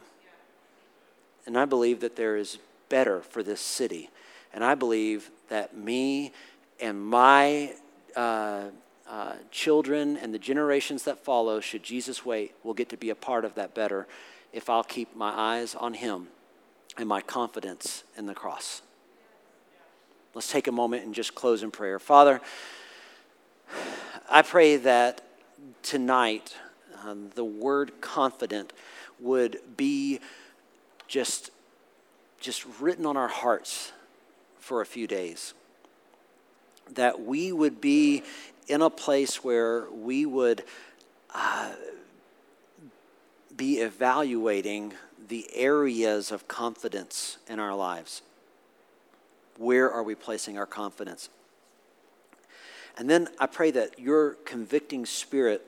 And 1.44 1.58
I 1.58 1.66
believe 1.66 2.00
that 2.00 2.16
there 2.16 2.38
is 2.38 2.56
better 2.88 3.20
for 3.20 3.42
this 3.42 3.60
city. 3.60 4.08
And 4.54 4.64
I 4.64 4.74
believe 4.74 5.30
that 5.48 5.76
me 5.76 6.32
and 6.82 7.00
my 7.00 7.72
uh, 8.16 8.64
uh, 9.08 9.34
children 9.52 10.16
and 10.16 10.34
the 10.34 10.38
generations 10.38 11.04
that 11.04 11.24
follow, 11.24 11.60
should 11.60 11.84
Jesus 11.84 12.26
wait, 12.26 12.54
will 12.64 12.74
get 12.74 12.88
to 12.88 12.96
be 12.96 13.10
a 13.10 13.14
part 13.14 13.44
of 13.44 13.54
that 13.54 13.72
better 13.72 14.06
if 14.52 14.68
I'll 14.68 14.82
keep 14.82 15.14
my 15.14 15.30
eyes 15.30 15.76
on 15.76 15.94
Him 15.94 16.26
and 16.98 17.08
my 17.08 17.20
confidence 17.22 18.02
in 18.18 18.26
the 18.26 18.34
cross. 18.34 18.82
Let's 20.34 20.50
take 20.50 20.66
a 20.66 20.72
moment 20.72 21.04
and 21.04 21.14
just 21.14 21.36
close 21.36 21.62
in 21.62 21.70
prayer. 21.70 22.00
Father, 22.00 22.40
I 24.28 24.42
pray 24.42 24.76
that 24.78 25.20
tonight 25.82 26.56
um, 27.04 27.30
the 27.36 27.44
word 27.44 28.00
confident 28.00 28.72
would 29.20 29.60
be 29.76 30.18
just, 31.06 31.50
just 32.40 32.66
written 32.80 33.06
on 33.06 33.16
our 33.16 33.28
hearts 33.28 33.92
for 34.58 34.80
a 34.80 34.86
few 34.86 35.06
days 35.06 35.54
that 36.90 37.20
we 37.20 37.52
would 37.52 37.80
be 37.80 38.22
in 38.68 38.82
a 38.82 38.90
place 38.90 39.42
where 39.42 39.90
we 39.90 40.26
would 40.26 40.64
uh, 41.34 41.72
be 43.56 43.78
evaluating 43.78 44.94
the 45.28 45.46
areas 45.54 46.30
of 46.30 46.48
confidence 46.48 47.38
in 47.48 47.58
our 47.58 47.74
lives. 47.74 48.22
Where 49.56 49.90
are 49.90 50.02
we 50.02 50.14
placing 50.14 50.58
our 50.58 50.66
confidence? 50.66 51.28
And 52.96 53.08
then 53.08 53.28
I 53.38 53.46
pray 53.46 53.70
that 53.70 53.98
your 53.98 54.34
convicting 54.44 55.06
spirit 55.06 55.64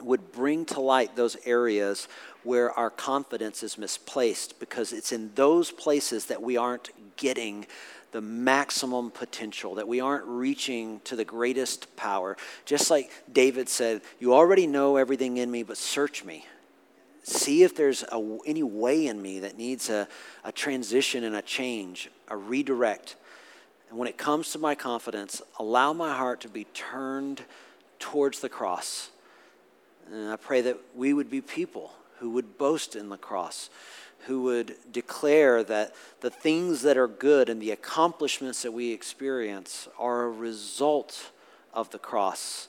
would 0.00 0.32
bring 0.32 0.64
to 0.66 0.80
light 0.80 1.16
those 1.16 1.36
areas 1.46 2.08
where 2.42 2.70
our 2.72 2.90
confidence 2.90 3.62
is 3.62 3.78
misplaced 3.78 4.58
because 4.60 4.92
it's 4.92 5.12
in 5.12 5.32
those 5.34 5.70
places 5.70 6.26
that 6.26 6.42
we 6.42 6.56
aren't 6.56 6.90
getting 7.16 7.66
the 8.12 8.20
maximum 8.20 9.10
potential, 9.10 9.74
that 9.76 9.88
we 9.88 10.00
aren't 10.00 10.24
reaching 10.24 11.00
to 11.04 11.16
the 11.16 11.24
greatest 11.24 11.94
power. 11.96 12.36
Just 12.64 12.90
like 12.90 13.10
David 13.32 13.68
said, 13.68 14.00
You 14.18 14.34
already 14.34 14.66
know 14.66 14.96
everything 14.96 15.36
in 15.36 15.50
me, 15.50 15.62
but 15.62 15.76
search 15.76 16.24
me. 16.24 16.46
See 17.22 17.64
if 17.64 17.74
there's 17.74 18.04
a, 18.04 18.38
any 18.46 18.62
way 18.62 19.06
in 19.08 19.20
me 19.20 19.40
that 19.40 19.58
needs 19.58 19.90
a, 19.90 20.06
a 20.44 20.52
transition 20.52 21.24
and 21.24 21.34
a 21.34 21.42
change, 21.42 22.08
a 22.28 22.36
redirect. 22.36 23.16
And 23.88 23.98
when 23.98 24.08
it 24.08 24.16
comes 24.16 24.52
to 24.52 24.58
my 24.58 24.74
confidence, 24.74 25.42
allow 25.58 25.92
my 25.92 26.16
heart 26.16 26.40
to 26.42 26.48
be 26.48 26.64
turned 26.72 27.42
towards 27.98 28.40
the 28.40 28.48
cross. 28.48 29.10
And 30.10 30.30
I 30.30 30.36
pray 30.36 30.60
that 30.62 30.78
we 30.94 31.12
would 31.12 31.30
be 31.30 31.40
people 31.40 31.92
who 32.18 32.30
would 32.30 32.58
boast 32.58 32.96
in 32.96 33.08
the 33.08 33.16
cross, 33.16 33.70
who 34.26 34.42
would 34.42 34.76
declare 34.92 35.62
that 35.64 35.94
the 36.20 36.30
things 36.30 36.82
that 36.82 36.96
are 36.96 37.08
good 37.08 37.48
and 37.48 37.60
the 37.60 37.70
accomplishments 37.70 38.62
that 38.62 38.72
we 38.72 38.92
experience 38.92 39.88
are 39.98 40.24
a 40.24 40.30
result 40.30 41.30
of 41.72 41.90
the 41.90 41.98
cross, 41.98 42.68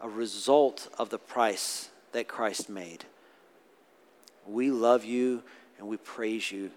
a 0.00 0.08
result 0.08 0.88
of 0.98 1.10
the 1.10 1.18
price 1.18 1.90
that 2.12 2.28
Christ 2.28 2.68
made. 2.68 3.04
We 4.46 4.70
love 4.70 5.04
you 5.04 5.42
and 5.78 5.88
we 5.88 5.96
praise 5.96 6.50
you. 6.50 6.70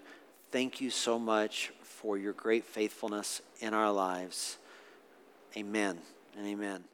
Thank 0.50 0.80
you 0.80 0.90
so 0.90 1.18
much 1.18 1.72
for 1.82 2.16
your 2.16 2.32
great 2.32 2.64
faithfulness 2.64 3.42
in 3.60 3.74
our 3.74 3.92
lives. 3.92 4.58
Amen 5.56 5.98
and 6.36 6.46
amen. 6.46 6.84